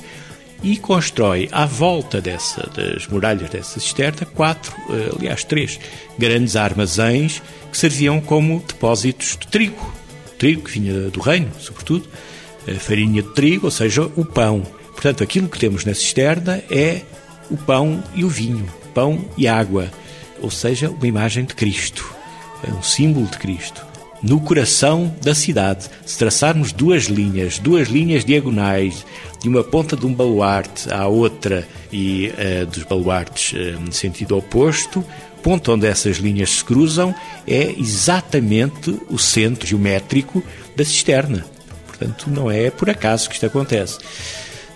[0.64, 5.80] E constrói à volta dessa, das muralhas dessa cisterna quatro, eh, aliás três,
[6.20, 9.94] grandes armazéns que serviam como depósitos de trigo.
[10.38, 12.08] Trigo que vinha do reino, sobretudo,
[12.68, 14.62] a farinha de trigo, ou seja, o pão.
[14.92, 17.02] Portanto, aquilo que temos na cisterna é
[17.50, 19.92] o pão e o vinho, pão e água,
[20.40, 22.14] ou seja, uma imagem de Cristo,
[22.68, 23.91] é um símbolo de Cristo
[24.22, 25.90] no coração da cidade.
[26.06, 29.06] Se traçarmos duas linhas, duas linhas diagonais,
[29.42, 34.38] de uma ponta de um baluarte à outra e uh, dos baluartes uh, no sentido
[34.38, 35.04] oposto,
[35.42, 37.14] ponto onde essas linhas se cruzam
[37.48, 40.44] é exatamente o centro geométrico
[40.76, 41.46] da cisterna.
[41.88, 43.98] Portanto, não é por acaso que isto acontece.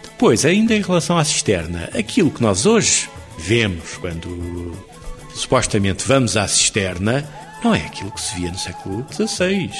[0.03, 4.73] Depois, ainda em relação à cisterna, aquilo que nós hoje vemos quando
[5.33, 7.27] supostamente vamos à cisterna
[7.65, 9.71] não é aquilo que se via no século XVI.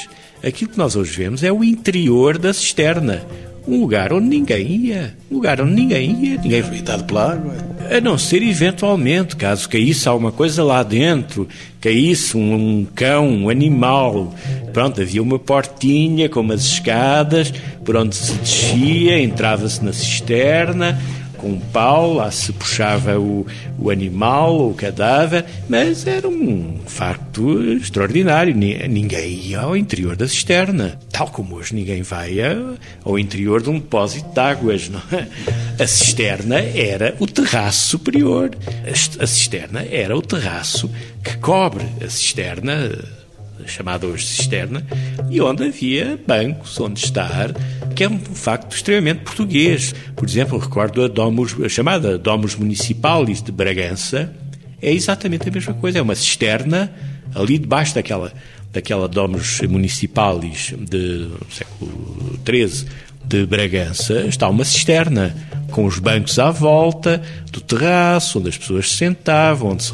[0.44, 3.24] Aquilo que nós hoje vemos é o interior da cisterna.
[3.68, 5.16] Um lugar onde ninguém ia.
[5.30, 6.42] Um lugar onde ninguém ia.
[6.42, 7.54] Ninguém foi habitado pela água.
[7.96, 11.48] A não ser eventualmente, caso caísse alguma coisa lá dentro,
[11.80, 14.34] caísse um, um cão, um animal.
[14.74, 21.00] Pronto, havia uma portinha com umas escadas por onde se descia, entrava-se na cisterna,
[21.46, 23.46] com um pau, lá se puxava o,
[23.78, 28.56] o animal, o cadáver, mas era um facto extraordinário.
[28.56, 32.38] Ninguém ia ao interior da cisterna, tal como hoje ninguém vai
[33.04, 34.90] ao interior de um depósito de águas.
[34.90, 35.28] Não é?
[35.84, 38.50] A cisterna era o terraço superior.
[39.20, 40.90] A cisterna era o terraço
[41.24, 42.90] que cobre a cisterna
[43.68, 44.86] chamada hoje cisterna,
[45.30, 47.54] e onde havia bancos onde estar,
[47.96, 49.94] que é um facto extremamente português.
[50.16, 54.34] Por exemplo, recordo a, Domus, a chamada Domus Municipalis de Bragança,
[54.82, 56.94] é exatamente a mesma coisa, é uma cisterna
[57.34, 58.32] ali debaixo daquela,
[58.72, 62.88] daquela Domus Municipalis de, século XIII
[63.26, 65.36] de Bragança, está uma cisterna
[65.76, 69.92] com os bancos à volta do terraço, onde as pessoas se sentavam, onde se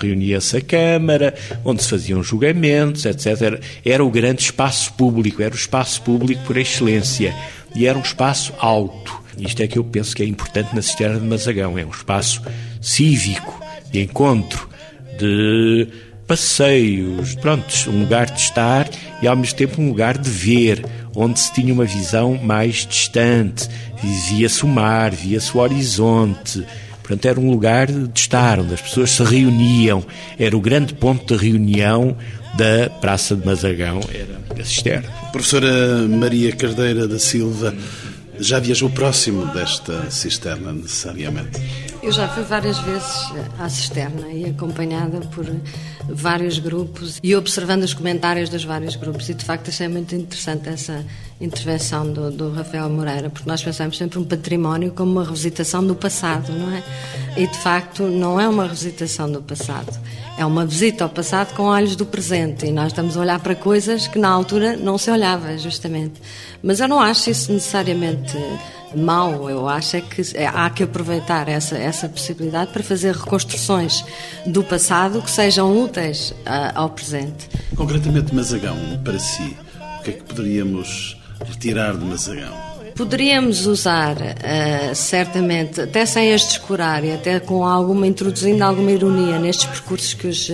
[0.00, 1.34] reunia-se a Câmara,
[1.64, 3.60] onde se faziam julgamentos, etc.
[3.84, 7.34] Era o grande espaço público, era o espaço público por excelência.
[7.74, 9.20] E era um espaço alto.
[9.36, 11.76] Isto é que eu penso que é importante na Cisterna de Mazagão.
[11.76, 12.40] É um espaço
[12.80, 13.60] cívico,
[13.90, 14.68] de encontro,
[15.18, 15.88] de
[16.26, 18.88] passeios, pronto, um lugar de estar
[19.22, 23.68] e ao mesmo tempo um lugar de ver, onde se tinha uma visão mais distante,
[24.28, 26.64] via-se o mar, via-se o horizonte.
[27.02, 30.04] Portanto, era um lugar de estar, onde as pessoas se reuniam.
[30.38, 32.16] Era o grande ponto de reunião
[32.56, 35.08] da Praça de Mazagão, era a cisterna.
[35.30, 37.74] Professora Maria Cardeira da Silva,
[38.38, 41.60] Já viajou próximo desta cisterna, necessariamente?
[42.02, 45.46] Eu já fui várias vezes à cisterna e acompanhada por
[46.08, 49.28] vários grupos e observando os comentários dos vários grupos.
[49.28, 51.04] E de facto achei muito interessante essa
[51.40, 55.94] intervenção do, do Rafael Moreira, porque nós pensamos sempre um património como uma revisitação do
[55.94, 56.82] passado, não é?
[57.36, 59.92] E de facto não é uma revisitação do passado,
[60.38, 62.66] é uma visita ao passado com olhos do presente.
[62.66, 66.20] E nós estamos a olhar para coisas que na altura não se olhava, justamente.
[66.62, 68.36] Mas eu não acho isso necessariamente
[68.94, 74.04] mau, eu acho é que é, há que aproveitar essa, essa possibilidade para fazer reconstruções
[74.46, 77.48] do passado que sejam úteis uh, ao presente.
[77.74, 79.56] Concretamente, Mazagão, para si,
[79.98, 81.15] o que é que poderíamos
[81.46, 82.75] retirar de Mazagão?
[82.96, 89.38] Poderíamos usar, uh, certamente, até sem as descurar e até com alguma, introduzindo alguma ironia
[89.38, 90.50] nestes percursos que os,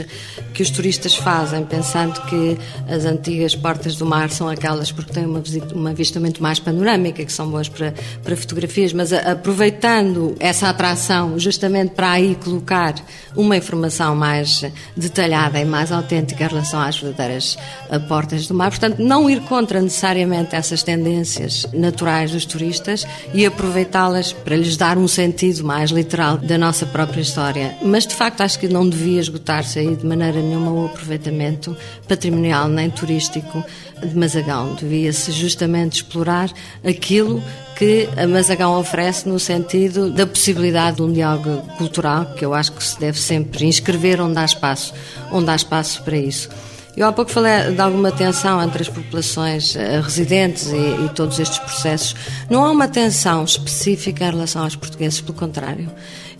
[0.52, 5.24] que os turistas fazem, pensando que as antigas portas do mar são aquelas porque têm
[5.24, 9.32] uma, visita, uma vista muito mais panorâmica, que são boas para, para fotografias, mas a,
[9.32, 12.96] aproveitando essa atração justamente para aí colocar
[13.36, 14.64] uma informação mais
[14.96, 17.56] detalhada e mais autêntica em relação às verdadeiras
[17.88, 18.70] uh, portas do mar.
[18.70, 24.98] Portanto, não ir contra necessariamente essas tendências naturais dos turistas e aproveitá-las para lhes dar
[24.98, 27.76] um sentido mais literal da nossa própria história.
[27.82, 31.76] Mas de facto acho que não devia esgotar-se aí de maneira nenhuma o aproveitamento
[32.08, 33.64] patrimonial nem turístico
[34.02, 34.74] de Mazagão.
[34.74, 36.50] Devia-se justamente explorar
[36.84, 37.42] aquilo
[37.76, 42.72] que a Mazagão oferece no sentido da possibilidade de um diálogo cultural, que eu acho
[42.72, 44.92] que se deve sempre inscrever onde há espaço,
[45.30, 46.48] onde há espaço para isso.
[46.94, 51.40] Eu há pouco falei de alguma tensão entre as populações eh, residentes e, e, todos
[51.40, 52.14] estes processos.
[52.50, 55.90] Não há uma tensão específica em relação aos portugueses, pelo contrário.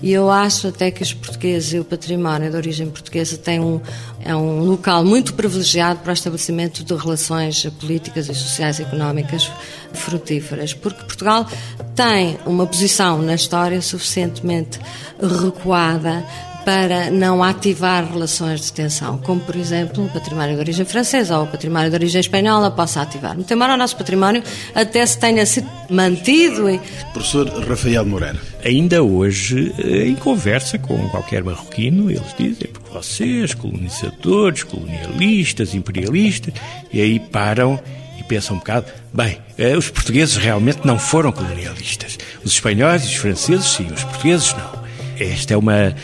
[0.02, 3.80] E eu acho até que os portugueses e o património de origem portuguesa têm um,
[4.22, 9.50] é um local muito privilegiado para o estabelecimento de relações políticas e sociais e económicas
[9.94, 11.46] frutíferas, porque Portugal
[11.94, 14.80] tem uma posição na história suficientemente
[15.20, 16.26] recuada
[16.64, 21.44] para não ativar relações de tensão, como por exemplo o património de origem francesa ou
[21.44, 23.34] o património de origem espanhola possa ativar.
[23.34, 24.42] Muito embora o nosso património
[24.74, 26.70] até se tenha sido mantido.
[26.70, 26.80] E...
[27.12, 28.40] Professor Rafael Moreira.
[28.64, 36.54] Ainda hoje, eh, em conversa com qualquer marroquino, eles dizem, porque vocês, colonizadores, colonialistas, imperialistas,
[36.92, 37.80] e aí param
[38.18, 42.18] e pensam um bocado, bem, eh, os portugueses realmente não foram colonialistas.
[42.44, 44.82] Os espanhóis e os franceses, sim, os portugueses não.
[45.18, 45.94] Esta é uma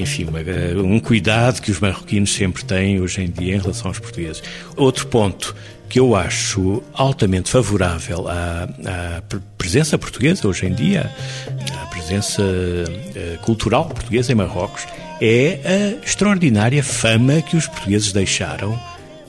[0.00, 3.98] enfim, eh, um cuidado que os marroquinos sempre têm hoje em dia em relação aos
[3.98, 4.42] portugueses.
[4.76, 5.54] Outro ponto
[5.88, 9.22] que eu acho altamente favorável à, à
[9.58, 11.10] presença portuguesa hoje em dia,
[11.82, 14.86] à presença eh, cultural portuguesa em Marrocos,
[15.20, 18.78] é a extraordinária fama que os portugueses deixaram.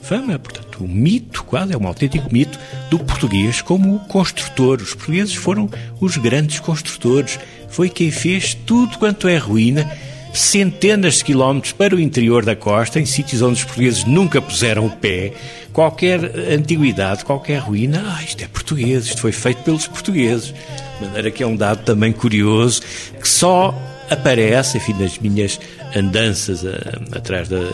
[0.02, 2.58] Fama, portanto, um mito, quase é um autêntico mito,
[2.90, 4.80] do português como construtor.
[4.82, 5.70] Os portugueses foram
[6.00, 7.38] os grandes construtores.
[7.68, 9.90] Foi quem fez tudo quanto é ruína
[10.34, 14.86] centenas de quilómetros para o interior da costa, em sítios onde os portugueses nunca puseram
[14.86, 15.32] o pé.
[15.72, 16.20] Qualquer
[16.52, 20.52] antiguidade, qualquer ruína, ah, isto é português, isto foi feito pelos portugueses.
[20.98, 22.82] De maneira que é um dado também curioso,
[23.20, 23.74] que só
[24.10, 25.60] aparece, enfim, nas minhas
[25.94, 27.72] andanças a, ah, atrás da,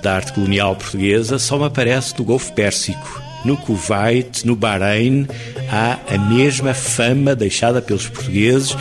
[0.00, 3.22] da arte colonial portuguesa, só me aparece no Golfo Pérsico.
[3.44, 5.26] No Kuwait, no Bahrein,
[5.70, 8.76] há a mesma fama deixada pelos portugueses,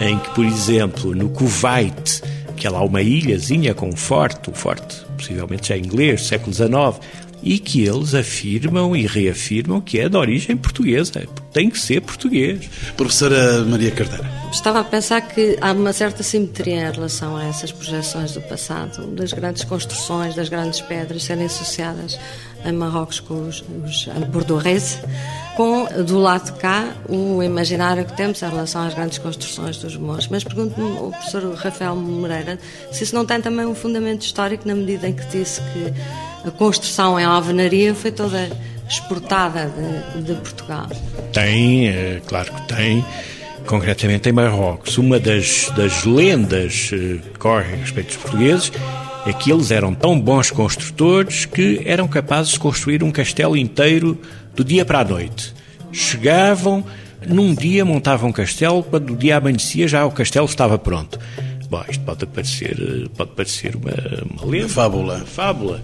[0.00, 2.22] em que, por exemplo, no Kuwait,
[2.56, 7.00] que é lá uma ilhazinha com um forte, um forte possivelmente já inglês, século XIX,
[7.42, 11.26] e que eles afirmam e reafirmam que é de origem portuguesa,
[11.56, 12.68] tem que ser português.
[12.98, 14.30] Professora Maria Cardeira.
[14.52, 19.06] Estava a pensar que há uma certa simetria em relação a essas projeções do passado,
[19.06, 22.18] das grandes construções, das grandes pedras serem associadas
[22.62, 24.98] em Marrocos com os, os bordorese,
[25.56, 29.96] com, do lado de cá, o imaginário que temos em relação às grandes construções dos
[29.96, 30.28] morros.
[30.28, 32.58] Mas pergunto-me o professor Rafael Moreira
[32.92, 36.50] se isso não tem também um fundamento histórico, na medida em que disse que a
[36.50, 38.50] construção em alvenaria foi toda
[38.88, 39.70] exportada
[40.14, 40.88] de, de Portugal.
[41.32, 43.04] Tem, é, claro que tem
[43.66, 44.96] concretamente em Marrocos.
[44.96, 48.72] Uma das, das lendas eh, que correm a respeito dos portugueses
[49.26, 54.18] é que eles eram tão bons construtores que eram capazes de construir um castelo inteiro
[54.54, 55.52] do dia para a noite.
[55.92, 56.84] Chegavam,
[57.26, 61.18] num dia montavam um castelo, quando o dia amanhecia já o castelo estava pronto.
[61.68, 63.90] Bom, isto pode parecer, pode parecer uma,
[64.30, 64.66] uma lenda.
[64.66, 65.14] Uma fábula.
[65.16, 65.82] Uma fábula.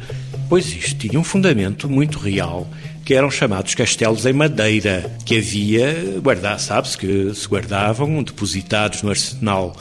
[0.49, 2.69] Pois isto tinha um fundamento muito real,
[3.13, 9.11] que eram chamados castelos em madeira, que havia, guardar, sabe-se que se guardavam depositados no
[9.11, 9.77] arsenal,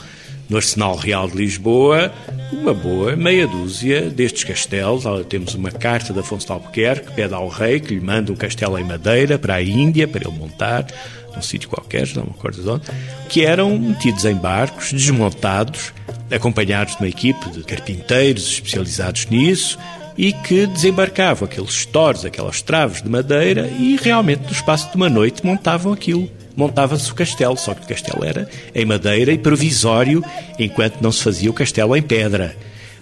[0.50, 2.12] no arsenal real de Lisboa,
[2.52, 5.04] uma boa meia dúzia destes castelos.
[5.30, 8.36] Temos uma carta de Afonso de Albuquerque que pede ao rei que lhe manda um
[8.36, 10.86] castelo em madeira para a Índia, para ele montar,
[11.34, 12.84] num sítio qualquer, não me acordo de onde,
[13.30, 15.94] que eram metidos em barcos, desmontados,
[16.30, 19.78] acompanhados de uma equipe de carpinteiros especializados nisso,
[20.16, 25.08] e que desembarcavam aqueles stores, aquelas traves de madeira e realmente no espaço de uma
[25.08, 26.30] noite montavam aquilo.
[26.54, 30.22] Montava-se o castelo, só que o castelo era em madeira e provisório,
[30.58, 32.54] enquanto não se fazia o castelo em pedra.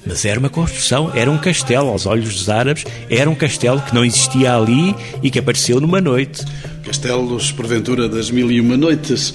[0.07, 3.95] Mas era uma construção, era um castelo, aos olhos dos árabes, era um castelo que
[3.95, 6.45] não existia ali e que apareceu numa noite.
[6.85, 9.35] Castelos, porventura, das mil e uma noites.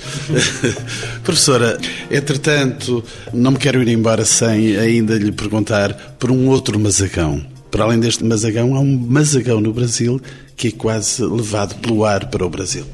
[1.24, 1.78] Professora,
[2.10, 7.55] entretanto, não me quero ir embora sem ainda lhe perguntar por um outro mazagão.
[7.76, 10.22] Para além deste mazagão, há um mazagão no Brasil
[10.56, 12.86] que é quase levado pelo ar para o Brasil.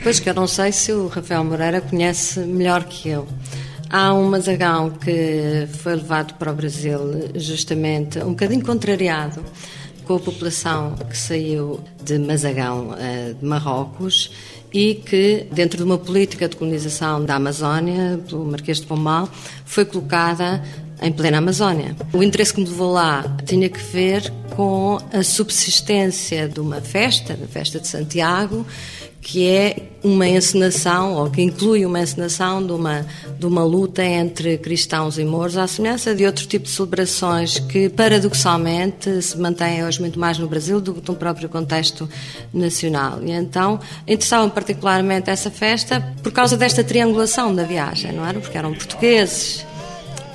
[0.00, 3.26] Pois que eu não sei se o Rafael Moreira conhece melhor que eu.
[3.90, 7.00] Há um mazagão que foi levado para o Brasil
[7.34, 9.44] justamente um bocadinho contrariado
[10.04, 14.30] com a população que saiu de Mazagão eh, de Marrocos
[14.72, 19.28] e que, dentro de uma política de colonização da Amazónia, pelo Marquês de Pombal,
[19.64, 20.62] foi colocada
[21.00, 21.96] em plena Amazónia.
[22.12, 27.34] O interesse que me levou lá tinha que ver com a subsistência de uma festa,
[27.34, 28.66] da Festa de Santiago,
[29.20, 33.04] que é uma encenação, ou que inclui uma encenação de uma,
[33.38, 37.88] de uma luta entre cristãos e mouros, à semelhança de outro tipo de celebrações que,
[37.88, 42.08] paradoxalmente, se mantêm hoje muito mais no Brasil do que no próprio contexto
[42.54, 43.22] nacional.
[43.22, 48.40] E então, interessavam particularmente essa festa por causa desta triangulação da viagem, não era?
[48.40, 49.66] Porque eram portugueses,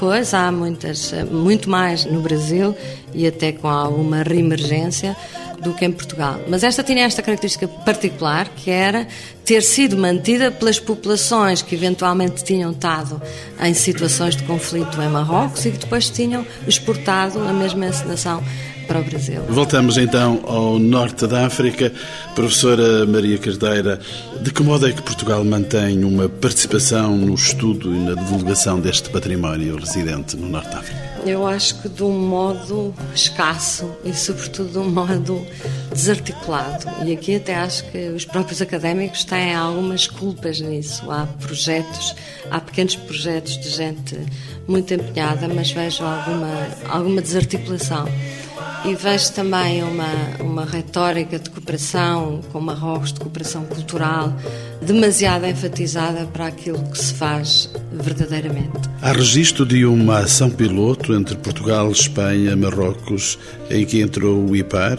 [0.03, 2.75] Pois, há muitas, muito mais no Brasil
[3.13, 5.15] e até com alguma reemergência
[5.61, 6.41] do que em Portugal.
[6.45, 9.07] Mas esta tinha esta característica particular, que era
[9.45, 13.21] ter sido mantida pelas populações que eventualmente tinham estado
[13.61, 18.43] em situações de conflito em Marrocos e que depois tinham exportado a mesma encenação
[18.83, 19.41] para o Brasil.
[19.49, 21.91] Voltamos então ao norte da África.
[22.35, 23.99] Professora Maria Cardeira,
[24.41, 29.09] de que modo é que Portugal mantém uma participação no estudo e na divulgação deste
[29.09, 31.13] património residente no norte da África?
[31.25, 35.45] Eu acho que de um modo escasso e, sobretudo, de um modo
[35.93, 36.85] desarticulado.
[37.05, 41.09] E aqui até acho que os próprios académicos têm algumas culpas nisso.
[41.09, 42.13] Há projetos,
[42.51, 44.19] há pequenos projetos de gente
[44.67, 48.05] muito empenhada, mas vejo alguma, alguma desarticulação
[48.85, 50.05] e vejo também uma,
[50.41, 54.33] uma retórica de cooperação com Marrocos, de cooperação cultural,
[54.83, 58.89] demasiado enfatizada para aquilo que se faz verdadeiramente.
[59.01, 63.37] Há registro de uma ação piloto entre Portugal, Espanha, Marrocos,
[63.69, 64.97] em que entrou o IPAR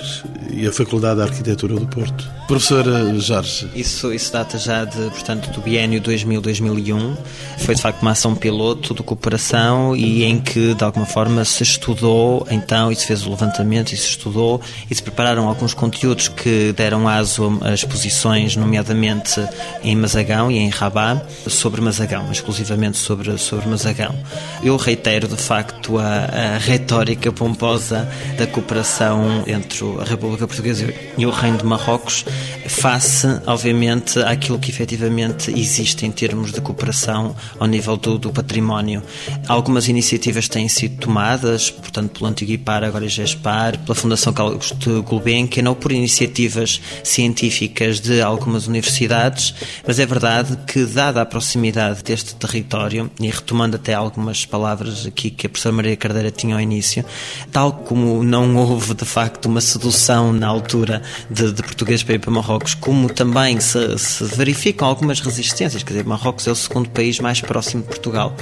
[0.52, 2.34] e a Faculdade de Arquitetura do Porto.
[2.46, 3.70] Professora Jorge.
[3.74, 7.16] Isso, isso data já de, portanto, do biênio 2000-2001.
[7.58, 11.62] Foi de facto uma ação piloto de cooperação e em que, de alguma forma, se
[11.62, 14.60] estudou então e se fez o levantamento e se estudou
[14.90, 19.40] e se prepararam alguns conteúdos que deram aso a exposições, nomeadamente
[19.82, 24.14] em Mazagão e em Rabat, sobre Mazagão, exclusivamente sobre, sobre Mazagão.
[24.62, 28.08] Eu reitero, de facto, a, a retórica pomposa
[28.38, 32.24] da cooperação entre a República Portuguesa e o Reino de Marrocos
[32.66, 39.02] face, obviamente, àquilo que efetivamente existe em termos de cooperação ao nível do, do património.
[39.48, 44.72] Algumas iniciativas têm sido tomadas, portanto, pelo antigo IPAR, agora GESPAR, pela Fundação Carlos
[45.04, 49.54] Gulbenkian, ou por iniciativas científicas de algumas universidades,
[49.86, 55.30] mas é verdade que, dada a proximidade deste território, e retomando até algumas palavras aqui
[55.30, 57.04] que a professora Maria Cardeira tinha ao início,
[57.52, 62.18] tal como não houve, de facto, uma sedução na altura de, de português para ir
[62.18, 66.88] para Marrocos, como também se, se verificam algumas resistências, quer dizer, Marrocos é o segundo
[66.90, 68.34] país mais próximo de Portugal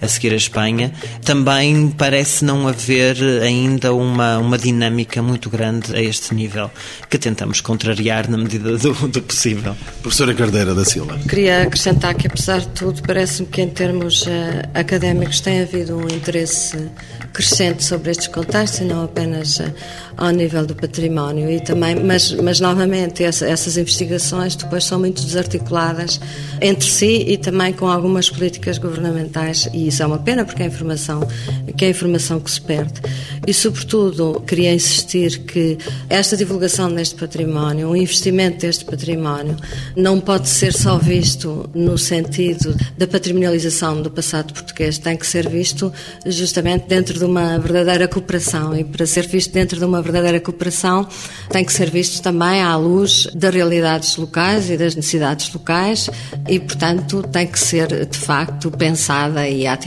[0.00, 0.92] a seguir a Espanha,
[1.24, 6.70] também parece não haver ainda uma, uma dinâmica muito grande a este nível,
[7.08, 9.76] que tentamos contrariar na medida do, do possível.
[10.02, 11.18] Professora Cardeira da Silva.
[11.28, 14.28] Queria acrescentar que, apesar de tudo, parece-me que em termos uh,
[14.74, 16.88] académicos tem havido um interesse
[17.32, 19.72] crescente sobre estes contextos e não apenas uh,
[20.16, 25.22] ao nível do património e também mas mas novamente essa, essas investigações depois são muito
[25.22, 26.20] desarticuladas
[26.60, 30.66] entre si e também com algumas políticas governamentais e isso é uma pena porque é
[30.66, 31.26] informação
[31.78, 33.00] que é informação que se perde.
[33.46, 35.78] E, sobretudo, queria insistir que
[36.10, 39.56] esta divulgação deste património, o investimento deste património,
[39.96, 45.48] não pode ser só visto no sentido da patrimonialização do passado português, tem que ser
[45.48, 45.92] visto
[46.26, 48.76] justamente dentro de uma verdadeira cooperação.
[48.76, 51.06] E para ser visto dentro de uma verdadeira cooperação,
[51.50, 56.10] tem que ser visto também à luz das realidades locais e das necessidades locais.
[56.48, 59.77] E, portanto, tem que ser de facto pensada e ativada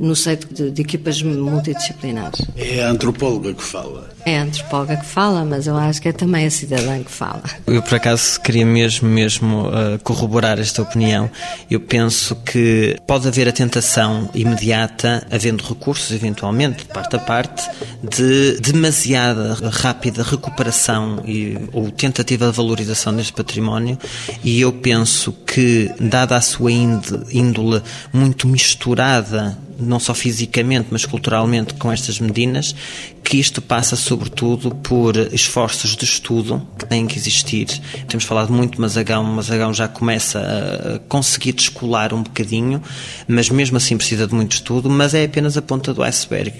[0.00, 2.46] no seio de, de equipas multidisciplinares.
[2.56, 4.10] É a antropóloga que fala.
[4.24, 7.42] É a antropóloga que fala, mas eu acho que é também a cidadã que fala.
[7.66, 11.28] Eu, por acaso, queria mesmo, mesmo uh, corroborar esta opinião.
[11.68, 17.68] Eu penso que pode haver a tentação imediata, havendo recursos, eventualmente, de parte a parte,
[18.02, 23.98] de demasiada rápida recuperação e, ou tentativa de valorização deste património,
[24.44, 31.74] e eu penso que, dada a sua índole muito misturada não só fisicamente, mas culturalmente
[31.74, 32.74] com estas medidas,
[33.22, 37.66] que isto passa sobretudo por esforços de estudo que têm que existir.
[38.08, 42.82] Temos falado muito de Mazagão, Mazagão já começa a conseguir descolar um bocadinho,
[43.26, 46.52] mas mesmo assim precisa de muito estudo, mas é apenas a ponta do iceberg.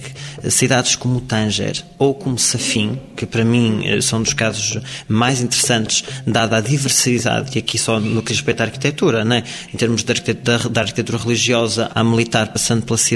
[0.49, 6.05] Cidades como Tanger ou como Safim, que para mim eh, são dos casos mais interessantes,
[6.27, 9.43] dada a diversidade, e aqui só no que respeita à arquitetura, né?
[9.73, 13.12] em termos da arquitetura, da arquitetura religiosa à militar, passando pela cidade,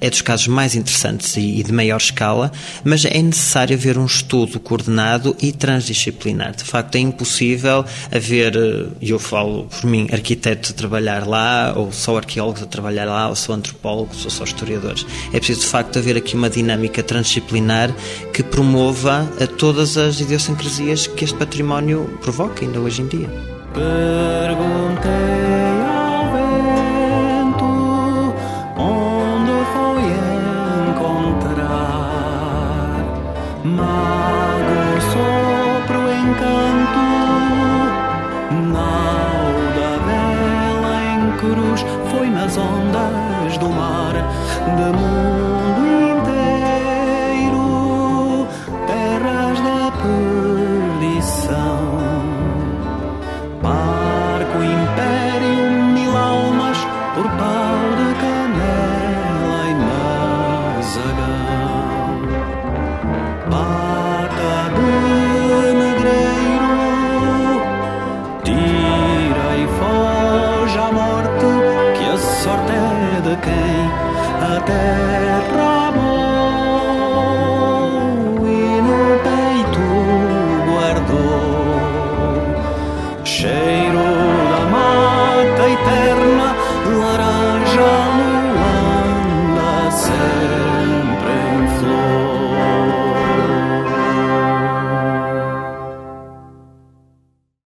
[0.00, 2.50] é dos casos mais interessantes e, e de maior escala,
[2.84, 6.54] mas é necessário haver um estudo coordenado e transdisciplinar.
[6.56, 11.74] De facto, é impossível haver, eh, e eu falo por mim, arquitetos a trabalhar lá,
[11.76, 15.06] ou só arqueólogos a trabalhar lá, ou só antropólogos, ou só historiadores.
[15.32, 17.94] É preciso, de facto, haver aqui uma dinâmica transdisciplinar
[18.32, 23.28] que promova a todas as idiosincrasias que este património provoca ainda hoje em dia.
[23.74, 25.17] Perguntei